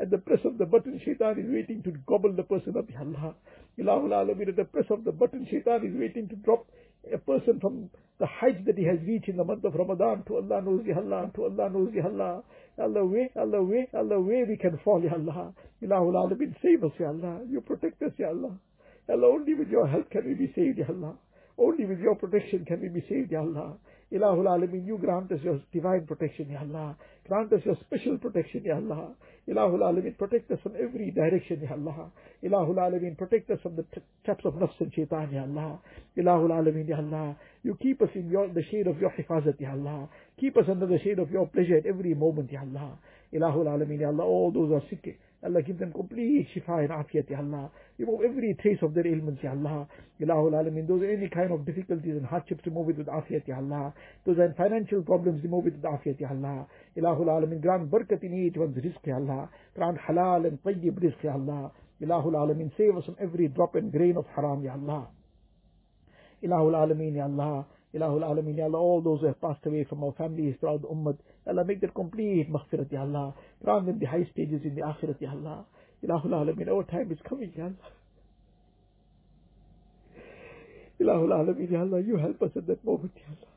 At 0.00 0.10
the 0.10 0.18
press 0.18 0.40
of 0.44 0.58
the 0.58 0.66
button, 0.66 1.00
shaitan 1.04 1.38
is 1.38 1.46
waiting 1.48 1.82
to 1.84 1.92
gobble 2.06 2.32
the 2.34 2.42
person 2.42 2.74
up, 2.76 2.90
Ya 2.90 3.00
Allah. 3.00 3.34
Ilahul 3.78 4.10
Alameen, 4.10 4.48
at 4.48 4.56
the 4.56 4.64
press 4.64 4.86
of 4.90 5.04
the 5.04 5.12
button, 5.12 5.46
shaitan 5.48 5.86
is 5.86 5.94
waiting 5.94 6.28
to 6.28 6.36
drop 6.36 6.66
a 7.12 7.18
person 7.18 7.60
from 7.60 7.90
the 8.18 8.26
heights 8.26 8.58
that 8.66 8.76
he 8.76 8.84
has 8.84 8.98
reached 9.06 9.28
in 9.28 9.36
the 9.36 9.44
month 9.44 9.62
of 9.64 9.74
Ramadan 9.74 10.24
to 10.26 10.36
Allah 10.36 10.60
knows 10.60 10.82
Ya 10.84 10.96
Allah, 10.96 11.30
to 11.36 11.44
Allah 11.44 11.70
knows 11.70 11.94
Ya 11.94 12.04
Allah. 12.04 12.42
Allah, 12.80 13.04
where, 13.04 13.28
Allah, 13.36 13.62
where, 13.62 13.86
Allah, 13.94 14.20
where 14.20 14.46
we 14.46 14.56
can 14.56 14.78
fall, 14.84 15.02
Ya 15.02 15.12
Allah. 15.14 15.52
Ilahul 15.82 16.14
Alameen, 16.14 16.54
save 16.62 16.84
us, 16.84 16.92
Ya 16.98 17.08
Allah. 17.08 17.40
You 17.48 17.60
protect 17.60 18.02
us, 18.02 18.12
Ya 18.18 18.28
Allah. 18.28 18.58
Allah, 19.08 19.26
only 19.26 19.54
with 19.54 19.68
your 19.68 19.86
help 19.86 20.10
can 20.10 20.24
we 20.26 20.34
be 20.34 20.52
saved, 20.54 20.78
Ya 20.78 20.86
Allah. 20.88 21.14
Only 21.58 21.86
with 21.86 21.98
your 21.98 22.14
protection 22.14 22.64
can 22.64 22.80
we 22.80 22.88
be 22.88 23.04
saved, 23.08 23.32
Ya 23.32 23.40
Allah. 23.40 23.76
Ilahul 24.12 24.46
Alameen, 24.46 24.86
you 24.86 24.96
grant 24.98 25.30
us 25.32 25.40
your 25.42 25.60
divine 25.72 26.06
protection, 26.06 26.48
Ya 26.50 26.60
Allah. 26.60 26.96
Grant 27.28 27.52
us 27.52 27.60
your 27.64 27.76
special 27.80 28.16
protection, 28.16 28.62
Ya 28.64 28.76
Allah. 28.76 29.10
Ilahul 29.46 29.80
Alameen, 29.80 30.16
protect 30.16 30.50
us 30.50 30.58
from 30.62 30.72
every 30.82 31.10
direction, 31.10 31.60
Ya 31.62 31.74
Allah. 31.74 32.10
Ilahul 32.42 32.76
Alameen, 32.76 33.18
protect 33.18 33.50
us 33.50 33.58
from 33.62 33.76
the 33.76 33.84
traps 34.24 34.44
of 34.46 34.54
nafs 34.54 34.80
and 34.80 34.92
shaitan, 34.94 35.30
Ya 35.30 35.42
Allah. 35.42 35.78
Ilahul 36.16 36.50
Alameen, 36.50 36.88
Ya 36.88 36.96
Allah. 36.96 37.36
You 37.62 37.76
keep 37.82 38.00
us 38.00 38.08
in 38.14 38.30
your, 38.30 38.48
the 38.48 38.62
shade 38.70 38.86
of 38.86 38.98
your 38.98 39.10
hifazat, 39.10 39.60
Ya 39.60 39.72
Allah. 39.72 40.08
Keep 40.40 40.56
us 40.56 40.64
under 40.70 40.86
the 40.86 40.98
shade 41.04 41.18
of 41.18 41.30
your 41.30 41.46
pleasure 41.46 41.76
at 41.76 41.84
every 41.84 42.14
moment, 42.14 42.50
Ya 42.50 42.60
Allah. 42.60 42.98
Ilahul 43.34 43.66
Alameen, 43.66 44.00
Ya 44.00 44.08
Allah. 44.08 44.24
All 44.24 44.50
those 44.50 44.72
are 44.72 44.82
sick, 44.88 45.18
Allah 45.44 45.62
give 45.62 45.78
them 45.78 45.92
complete 45.92 46.48
shifa 46.52 46.80
and 46.80 46.90
afiyat, 46.90 47.30
Ya 47.30 47.38
Allah. 47.38 47.70
Remove 47.96 48.22
every 48.24 48.56
trace 48.60 48.78
of 48.82 48.92
their 48.92 49.06
ailments, 49.06 49.40
Ya 49.42 49.52
Allah. 49.52 49.86
Ilahul 50.20 50.52
Alameen, 50.52 50.88
those 50.88 51.02
any 51.04 51.28
kind 51.28 51.52
of 51.52 51.64
difficulties 51.64 52.16
and 52.16 52.26
hardships, 52.26 52.66
remove 52.66 52.90
it 52.90 52.98
with 52.98 53.06
afiyat, 53.06 53.46
Ya 53.46 53.56
Allah. 53.56 53.94
Those 54.26 54.38
are 54.38 54.52
financial 54.58 55.02
problems, 55.02 55.42
remove 55.44 55.68
it 55.68 55.74
with 55.74 55.82
afiyat, 55.82 56.18
Ya 56.20 56.30
Allah. 56.30 56.66
Ilahul 56.96 57.26
Alameen, 57.26 57.60
grant 57.62 57.88
barakat 57.88 58.24
in 58.24 58.46
each 58.46 58.56
one's 58.56 58.76
rizq, 58.78 59.06
Ya 59.06 59.14
Allah. 59.14 59.48
Grant 59.76 59.98
halal 60.08 60.48
and 60.48 60.60
tayyib 60.64 60.98
rizq, 60.98 61.22
Ya 61.22 61.34
Allah. 61.34 61.70
Ilahul 62.02 62.34
Alameen, 62.34 62.72
save 62.76 62.96
us 62.96 63.04
from 63.04 63.16
every 63.20 63.46
drop 63.46 63.76
and 63.76 63.92
grain 63.92 64.16
of 64.16 64.26
haram, 64.34 64.64
Ya 64.64 64.72
Allah. 64.72 65.06
Ilahul 66.42 66.74
Alameen, 66.74 67.14
Ya 67.14 67.24
Allah. 67.24 67.64
Ilahul 67.94 68.22
Alameen, 68.22 68.56
Ya 68.58 68.64
Allah, 68.64 68.78
all 68.78 69.00
those 69.00 69.20
who 69.20 69.26
have 69.26 69.40
passed 69.40 69.64
away 69.64 69.84
from 69.84 70.04
our 70.04 70.12
families 70.12 70.56
throughout 70.60 70.82
the 70.82 70.88
ummah, 70.88 71.16
Ya 71.46 71.52
Allah, 71.52 71.64
make 71.64 71.80
their 71.80 71.90
complete 71.90 72.50
maghfirat, 72.50 72.92
Ya 72.92 73.00
Allah. 73.00 73.34
Grant 73.64 73.86
them 73.86 73.98
the 73.98 74.06
high 74.06 74.28
stages 74.32 74.60
in 74.64 74.74
the 74.74 74.82
akhirat, 74.82 75.20
Ya 75.20 75.30
Allah. 75.30 75.64
Ilahul 76.04 76.32
Alameen, 76.32 76.68
our 76.68 76.84
time 76.84 77.10
is 77.10 77.18
coming, 77.26 77.52
Ya 77.56 77.64
Allah. 77.64 77.90
Ilahul 81.00 81.32
Alameen, 81.32 81.70
Ya 81.70 81.80
Allah, 81.80 82.00
you 82.00 82.16
help 82.18 82.42
us 82.42 82.50
at 82.56 82.66
that 82.66 82.84
moment, 82.84 83.12
Ya 83.16 83.32
Allah. 83.32 83.54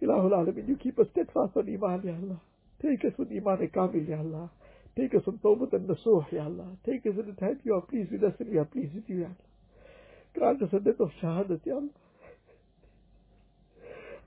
Ilahul 0.00 0.32
Alameen, 0.32 0.68
you 0.68 0.76
keep 0.76 0.98
us 1.00 1.06
steadfast 1.10 1.56
on 1.56 1.68
Iman, 1.68 2.02
Ya 2.04 2.14
Allah. 2.14 2.40
Take 2.80 3.04
us 3.04 3.12
with 3.18 3.32
Iman 3.32 3.68
Kamil, 3.74 4.08
Ya 4.08 4.18
Allah. 4.18 4.48
Take 4.96 5.14
us 5.14 5.22
on 5.26 5.38
Tawbat 5.38 5.72
and 5.72 5.88
Nasuh, 5.88 6.24
Ya 6.32 6.44
Allah. 6.44 6.66
Take 6.86 7.04
us 7.06 7.14
at 7.18 7.26
the 7.26 7.32
time 7.32 7.58
you 7.64 7.74
are 7.74 7.80
pleased 7.82 8.12
with 8.12 8.22
us 8.22 8.34
and 8.38 8.50
we 8.50 8.58
are 8.58 8.64
pleased 8.64 8.94
with 8.94 9.08
you, 9.08 9.20
Ya 9.20 9.26
Allah. 9.26 9.34
Grant 10.34 10.62
us 10.62 10.68
a 10.72 10.80
death 10.80 11.00
of 11.00 11.10
shahadat, 11.20 11.66
Ya 11.66 11.74
Allah. 11.74 11.90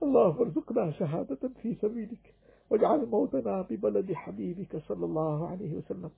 اللهم 0.04 0.42
ارزقنا 0.42 0.92
شهادة 0.92 1.50
في 1.62 1.76
سبيلك 1.82 2.34
واجعل 2.70 3.06
موتنا 3.06 3.62
ببلد 3.62 4.14
حبيبك 4.14 4.78
صلى 4.88 5.06
الله 5.06 5.48
عليه 5.48 5.74
وسلم 5.78 6.12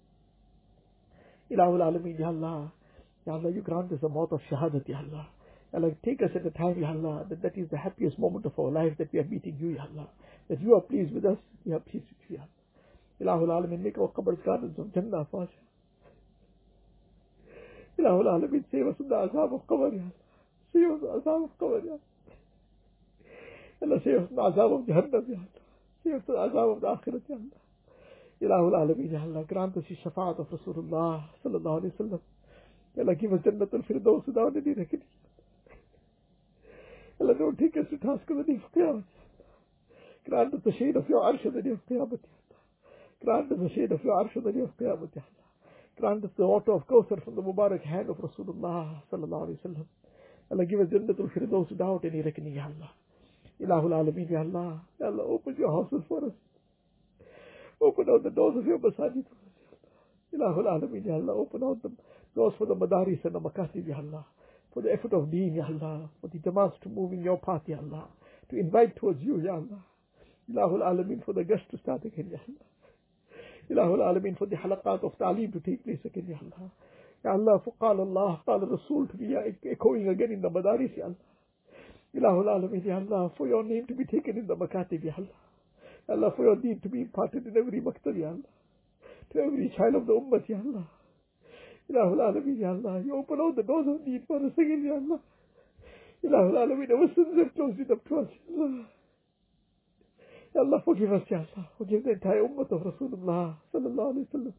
إله 1.51 1.75
العالمين 1.75 2.15
يا 2.21 2.29
الله 2.29 2.69
يا 3.27 3.35
الله 3.35 3.49
you 3.51 3.61
grant 3.61 3.91
us 3.91 4.03
a 4.03 4.09
mouth 4.09 4.31
of 4.31 4.41
shahadat 4.49 4.89
يا 4.89 4.99
الله 4.99 5.25
Allah, 5.75 5.91
take 6.05 6.21
us 6.21 6.29
at 6.33 6.45
a 6.45 6.51
time, 6.51 6.79
Ya 6.79 6.87
Allah, 6.87 7.25
that 7.27 7.41
that 7.41 7.57
is 7.57 7.67
the 7.69 7.77
happiest 7.77 8.17
moment 8.17 8.45
of 8.45 8.57
our 8.57 8.71
life 8.71 8.93
that 8.97 9.11
we 9.11 9.19
are 9.19 9.25
meeting 9.25 9.57
you, 9.59 9.75
Ya 9.75 9.83
Allah. 9.83 10.07
That 10.47 10.61
you 10.61 10.73
are 10.73 10.79
pleased 10.79 11.13
with 11.13 11.25
us, 11.25 11.37
we 11.65 11.73
are 11.73 11.81
pleased 11.81 12.05
with 12.07 12.29
you, 12.29 12.37
Ya 12.37 12.43
Allah. 13.27 13.41
Ilahul 13.43 13.49
Alamin, 13.49 13.83
make 13.83 13.97
our 13.97 14.07
qabrs 14.07 14.41
gardens 14.45 14.79
of 14.79 14.93
Jannah, 14.93 15.27
Fatiha. 15.29 15.63
Ilahul 17.99 18.23
Alamin, 18.23 18.63
save 18.71 18.87
us 18.87 18.95
from 18.95 19.09
the 19.09 19.15
azab 19.15 19.53
of 19.53 19.67
qabr, 19.67 19.91
Ya 19.91 19.99
Allah. 19.99 20.13
Save 20.71 20.91
us 20.91 20.99
from 20.99 21.09
the 21.09 21.19
azab 21.19 21.43
of 21.43 21.59
qabr, 21.59 21.83
Ya 21.83 21.91
Allah. 21.91 22.14
Allah, 23.81 23.99
save 24.03 24.17
us 24.17 24.27
from 24.27 24.35
the 24.35 24.41
azab 24.41 24.79
of 24.79 24.85
Jahannam, 24.87 25.27
Ya 25.29 25.35
Allah. 25.35 25.61
Save 26.03 26.13
us 26.15 26.21
from 26.25 26.35
the 26.35 26.41
azab 26.41 26.75
of 26.75 26.81
the 26.81 26.87
Akhirat, 26.87 27.21
Ya 27.29 27.35
Allah. 27.35 27.61
Ilahul 28.41 28.95
Alamin, 28.95 29.11
Ya 29.11 29.21
Allah, 29.21 29.43
grant 29.43 29.77
us 29.77 29.83
the 29.89 29.95
shafaat 29.95 30.39
of 30.39 30.47
Rasulullah, 30.47 31.23
sallallahu 31.43 31.81
alayhi 31.81 31.99
wa 31.99 32.05
sallam. 32.05 32.19
Ya 32.95 33.03
Allah, 33.03 33.15
give 33.15 33.33
us 33.33 33.39
Jannatul 33.41 33.85
Firdaus 33.85 34.25
without 34.25 34.55
any 34.55 34.73
reckoning. 34.73 35.05
Allah, 37.19 37.33
don't 37.35 37.57
take 37.57 37.77
us 37.77 37.85
to 37.89 37.97
task 37.97 38.29
on 38.29 38.37
the 38.37 38.43
day 38.43 38.59
of 38.59 38.71
Qiyamah. 38.75 39.03
Grant 40.27 40.53
us 40.53 40.59
the 40.65 40.71
shade 40.73 40.95
of 40.95 41.07
your 41.07 41.21
arsh 41.21 41.45
on 41.45 41.53
the 41.53 41.61
day 41.61 41.69
of 41.69 41.79
Qiyamah. 41.89 42.19
Grant 43.23 43.51
us 43.51 43.57
the 43.57 43.69
shade 43.73 43.91
of 43.91 44.03
your 44.03 44.15
arsh 44.15 44.35
on 44.35 44.43
the 44.43 44.51
day 44.51 44.59
of 44.59 44.77
Qiyamah. 44.77 45.09
Grant 45.99 46.25
us 46.25 46.31
the 46.37 46.45
water 46.45 46.73
of 46.73 46.85
Kawthar 46.87 47.23
from 47.23 47.35
the 47.35 47.41
Mubarak 47.41 47.83
hand 47.83 48.09
of 48.09 48.17
Rasulullah 48.17 49.01
sallallahu 49.11 49.47
alayhi 49.47 49.59
wa 49.63 49.69
sallam. 49.69 49.85
Allah, 50.51 50.65
give 50.65 50.79
us 50.81 50.87
Jannatul 50.87 51.31
Firdaus 51.31 51.69
without 51.69 52.03
any 52.03 52.21
reckoning, 52.21 52.55
Ya 52.55 52.65
Allah. 52.65 52.91
Ilahul 53.61 53.93
Alameen, 53.93 54.29
Ya 54.29 54.39
Allah. 54.41 54.81
Ya 54.99 55.07
Allah, 55.07 55.23
open 55.23 55.55
your 55.57 55.71
houses 55.71 56.03
for 56.07 56.25
us. 56.25 56.33
Open 57.81 58.09
out 58.09 58.23
the 58.23 58.29
doors 58.29 58.57
of 58.57 58.65
your 58.65 58.79
masajid 58.79 59.25
for 59.25 59.39
us, 59.39 59.55
Ya 60.31 60.39
Allah. 60.39 60.53
Ilahul 60.53 60.81
Alameen, 60.81 61.05
Ya 61.05 61.15
Allah. 61.15 61.33
Open 61.33 61.63
out 61.63 61.81
the 61.83 61.91
doors 62.35 62.53
for 62.57 62.67
the 62.67 62.75
madaris 62.75 63.23
and 63.25 63.35
the 63.35 63.39
makatib, 63.39 63.87
Ya 63.87 63.97
Allah 63.97 64.25
for 64.75 64.81
the 64.81 64.91
effort 64.91 65.13
of 65.13 65.31
deen, 65.31 65.55
Ya 65.55 65.63
Allah, 65.65 66.09
for 66.19 66.27
the 66.27 66.37
demands 66.39 66.75
to 66.83 66.89
move 66.89 67.13
in 67.13 67.23
your 67.23 67.39
path, 67.39 67.61
Ya 67.65 67.77
Allah, 67.77 68.09
to 68.49 68.59
invite 68.59 68.93
towards 68.97 69.21
you, 69.21 69.41
Ya 69.41 69.53
Allah. 69.53 69.81
Ilahul 70.51 70.83
Alameen 70.83 71.23
for 71.23 71.33
the 71.33 71.45
guests 71.45 71.65
to 71.71 71.77
start 71.77 72.03
again, 72.03 72.29
Ya 72.29 72.39
Allah. 72.45 72.67
Ilahul 73.71 74.03
Alameen 74.03 74.37
for 74.37 74.47
the 74.47 74.57
halaqat 74.57 75.01
of 75.05 75.17
ta'aleem 75.17 75.53
to 75.53 75.61
take 75.61 75.81
place 75.85 76.03
again, 76.03 76.25
Ya 76.27 76.35
Allah. 76.41 76.69
Ya 77.23 77.31
Allah, 77.31 77.61
for 77.63 77.73
qala 77.79 78.01
Allah, 78.01 78.41
qala 78.45 78.69
Rasul 78.69 79.07
to 79.07 79.15
be 79.15 79.33
uh, 79.33 79.47
echoing 79.71 80.09
again 80.09 80.33
in 80.33 80.41
the 80.41 80.49
madaris, 80.49 80.91
Ya 80.97 81.05
Allah. 81.05 81.15
Ilahul 82.15 82.47
Alameen, 82.47 82.85
Ya 82.85 82.97
Allah, 82.97 83.31
for 83.37 83.47
your 83.47 83.63
name 83.63 83.85
to 83.87 83.93
be 83.93 84.05
taken 84.05 84.37
in 84.37 84.47
the 84.47 84.55
makatib, 84.55 85.03
Ya 85.03 85.13
Allah. 85.17 85.27
Ya 86.07 86.15
Allah, 86.15 86.31
for 86.35 86.43
your 86.45 86.55
deen 86.55 86.79
to 86.79 86.89
be 86.89 87.01
imparted 87.01 87.45
in 87.45 87.57
every 87.57 87.81
maktab, 87.81 88.17
Ya 88.17 88.27
Allah. 88.29 88.51
To 89.33 89.39
every 89.39 89.73
child 89.75 89.95
of 89.95 90.07
the 90.07 90.13
ummah, 90.13 90.47
Ya 90.47 90.57
Allah. 90.57 90.87
Ilahul 91.91 92.19
Alameen, 92.19 92.59
Ya 92.59 92.69
Allah. 92.69 93.01
You 93.03 93.17
open 93.17 93.39
all 93.39 93.53
the 93.53 93.63
doors 93.63 93.85
of 93.87 94.07
need 94.07 94.23
for 94.27 94.37
us 94.37 94.53
again, 94.53 94.83
Ya 94.85 94.93
Allah. 94.93 95.19
Ilahul 96.23 96.55
Alameen, 96.55 96.91
our 96.91 97.07
sins 97.13 97.35
have 97.37 97.53
closed 97.53 97.79
it 97.79 97.91
up 97.91 98.07
to 98.07 98.19
us, 98.19 98.29
Ya 98.49 98.63
Allah. 98.63 98.85
Ya 100.55 100.61
Allah, 100.61 100.81
forgive 100.85 101.11
us, 101.11 101.23
Ya 101.29 101.39
Allah. 101.39 101.67
Forgive 101.77 102.03
the 102.05 102.11
entire 102.11 102.43
ummah 102.43 102.71
of 102.71 102.81
Rasulullah, 102.81 103.55
sallallahu 103.73 104.15
alayhi 104.15 104.27
wa 104.31 104.39
sallam. 104.39 104.53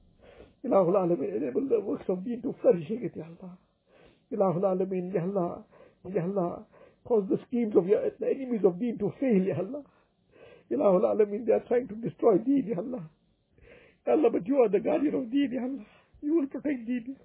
Ilahul 0.63 0.97
Alameen, 1.01 1.37
enable 1.37 1.69
the 1.69 1.81
works 1.81 2.05
of 2.09 2.23
deen 2.23 2.43
to 2.43 2.55
flourish 2.61 2.91
again, 2.91 3.13
Ya 3.17 3.25
Allah. 3.25 3.57
Ilahul 4.31 4.63
Alameen, 4.63 5.15
Ya 5.15 5.23
Allah. 5.23 5.65
Ya 6.13 6.23
Allah, 6.23 6.67
cause 7.07 7.25
the 7.31 7.39
schemes 7.47 7.75
of 7.77 7.87
your, 7.87 8.03
the 8.21 8.27
enemies 8.27 8.61
of 8.65 8.79
deen 8.79 8.99
to 8.99 9.13
fail, 9.21 9.43
Ya 9.43 9.57
Allah. 9.59 9.83
Ilahul 10.71 11.05
Alameen, 11.05 11.47
they 11.47 11.53
are 11.53 11.65
trying 11.69 11.87
to 11.89 11.95
destroy 11.95 12.39
deen, 12.39 12.67
Ya 12.67 12.79
Allah. 12.79 13.03
Ya 14.07 14.13
Allah, 14.15 14.31
but 14.31 14.47
you 14.47 14.59
are 14.59 14.69
the 14.69 14.81
guardian 14.81 15.15
of 15.15 15.31
deen, 15.31 15.51
Ya 15.53 15.63
Allah. 15.63 15.87
You 16.23 16.35
will 16.37 16.47
protect 16.47 16.87
deen. 16.87 17.17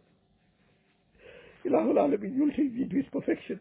Ilahul 1.65 1.97
Alameen, 1.97 2.35
you 2.35 2.43
will 2.43 2.51
take 2.55 2.75
deen 2.75 2.89
to 2.89 2.99
its 2.99 3.09
perfection. 3.09 3.59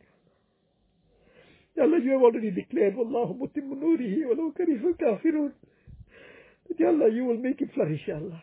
Ya 1.77 1.85
Allah, 1.85 1.99
you 2.03 2.13
have 2.13 2.23
already 2.23 2.51
declared, 2.51 2.95
Wallahu 2.97 3.39
mutimmu 3.39 3.77
nurihi 3.81 4.25
walau 4.29 4.53
karihal 4.53 4.95
kafirun. 5.01 5.53
Ya 6.79 6.89
Allah, 6.89 7.09
you 7.09 7.25
will 7.25 7.39
make 7.39 7.61
it 7.61 7.73
flourish, 7.75 8.07
Ya 8.07 8.17
Allah. 8.17 8.43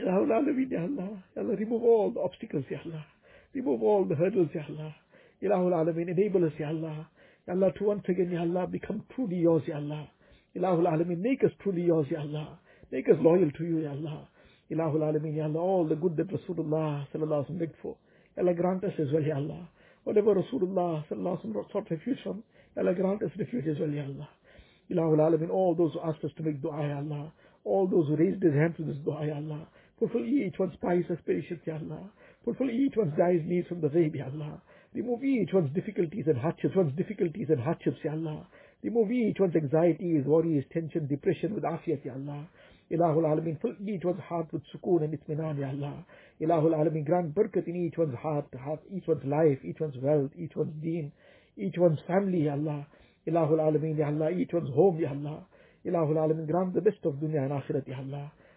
Ilahul 0.00 0.28
Alameen, 0.30 0.70
Ya 0.70 0.82
Allah. 0.82 1.22
Ya 1.36 1.42
Allah, 1.42 1.56
remove 1.56 1.82
all 1.82 2.10
the 2.10 2.20
obstacles, 2.20 2.64
Ya 2.70 2.78
Allah. 2.84 3.06
Remove 3.54 3.82
all 3.82 4.04
the 4.04 4.14
hurdles, 4.14 4.50
Ya 4.54 4.62
Allah. 4.68 4.94
Ilahul 5.42 5.72
Alameen, 5.72 6.08
enable 6.08 6.44
us, 6.44 6.52
Ya 6.58 6.68
Allah. 6.68 7.08
Ya 7.46 7.54
Allah, 7.54 7.72
to 7.78 7.84
once 7.84 8.04
again, 8.08 8.30
Ya 8.30 8.40
Allah, 8.40 8.66
become 8.66 9.02
truly 9.14 9.36
yours, 9.36 9.62
Ya 9.66 9.76
Allah. 9.76 10.08
Ilahul 10.56 10.86
Alameen, 10.86 11.18
make 11.18 11.42
us 11.44 11.50
truly 11.62 11.82
yours, 11.82 12.06
Ya 12.10 12.20
Allah. 12.20 12.58
Make 12.90 13.08
us 13.08 13.16
loyal 13.20 13.50
to 13.50 13.64
you, 13.64 13.80
Ya 13.80 13.90
Allah. 13.90 14.28
Ilahul 14.70 15.00
Alameen, 15.00 15.36
Ya 15.36 15.44
Allah, 15.44 15.60
all 15.60 15.86
the 15.86 15.96
good 15.96 16.16
that 16.16 16.28
Rasulullah 16.28 17.06
sallallahu 17.12 17.50
alaihi 17.50 17.58
begged 17.58 17.76
for. 17.82 17.96
Ya 18.36 18.42
Allah, 18.42 18.54
grant 18.54 18.84
us 18.84 18.92
as 18.98 19.08
well, 19.12 19.22
Ya 19.22 19.36
Allah. 19.36 19.68
Whatever 20.04 20.34
Rasulullah 20.34 21.04
sallallahu 21.08 21.44
alaihi 21.44 21.72
sought 21.72 21.90
refuge 21.90 22.18
from, 22.22 22.42
Ya 22.76 22.82
Allah, 22.82 22.94
grant 22.94 23.22
us 23.22 23.30
refuge 23.38 23.66
as 23.66 23.78
well, 23.78 23.90
Ya 23.90 24.04
Allah. 24.04 24.28
Ilahul 24.90 25.18
Alameen, 25.18 25.50
all 25.50 25.74
those 25.74 25.92
who 25.94 26.00
asked 26.00 26.24
us 26.24 26.30
to 26.36 26.42
make 26.42 26.62
dua, 26.62 26.86
Ya 26.86 26.98
Allah. 26.98 27.32
All 27.64 27.86
those 27.86 28.08
who 28.08 28.16
raised 28.16 28.40
their 28.40 28.52
hands 28.52 28.76
to 28.76 28.84
this 28.84 28.96
dua, 29.04 29.26
Ya 29.26 29.34
Allah. 29.36 29.66
Fulfill 29.98 30.24
each 30.24 30.58
one's 30.58 30.76
pious 30.80 31.06
aspirations, 31.10 31.60
Ya 31.66 31.74
Allah. 31.74 32.10
Fulfill 32.44 32.70
each 32.70 32.94
one's 32.96 33.16
dire 33.16 33.42
needs 33.42 33.68
from 33.68 33.80
the 33.80 33.88
grave, 33.88 34.14
Ya 34.14 34.26
Allah. 34.26 34.60
Remove 34.94 35.24
each 35.24 35.52
one's 35.52 35.74
difficulties 35.74 36.24
and 36.28 36.38
hardships, 36.38 36.76
one's 36.76 36.96
difficulties 36.96 37.48
and 37.50 37.58
hardships, 37.58 37.98
Ya 38.04 38.12
Allah. 38.12 38.46
the 38.80 38.88
Remove 38.88 39.10
each 39.10 39.40
one's 39.40 39.56
anxieties, 39.56 40.24
worries, 40.24 40.62
tension, 40.72 41.08
depression 41.08 41.52
with 41.52 41.64
afiyat, 41.64 42.04
Ya 42.04 42.12
Allah. 42.12 42.46
Ilahul 42.92 43.24
Alameen, 43.24 43.60
fill 43.60 43.74
each 43.88 44.04
one's 44.04 44.20
heart 44.20 44.46
with 44.52 44.62
sukoon 44.72 45.02
and 45.02 45.18
itminan, 45.18 45.58
Ya 45.58 45.70
Allah. 45.70 46.06
Ilahul 46.40 46.74
Alameen, 46.78 47.04
grant 47.04 47.34
barakat 47.34 47.66
in 47.66 47.74
each 47.74 47.98
one's 47.98 48.14
heart, 48.14 48.46
heart, 48.62 48.78
each 48.94 49.08
one's 49.08 49.24
life, 49.24 49.58
each 49.64 49.80
one's 49.80 49.96
wealth, 50.00 50.30
each 50.38 50.54
one's 50.54 50.80
deen, 50.80 51.10
each 51.56 51.74
one's 51.76 51.98
family, 52.06 52.44
Ya 52.44 52.52
Allah. 52.52 52.86
Ilahul 53.26 53.58
Alameen, 53.58 53.98
Ya 53.98 54.06
Allah, 54.06 54.30
each 54.30 54.52
one's 54.52 54.70
home, 54.70 55.00
Ya 55.00 55.10
Allah. 55.10 55.44
Ilahul 55.84 56.22
Alameen, 56.22 56.46
grant 56.46 56.72
the 56.72 56.80
best 56.80 57.04
of 57.04 57.14
dunya 57.14 57.42
and 57.42 57.50
akhirat, 57.50 57.88
Ya 57.88 57.96
Allah. 57.98 58.30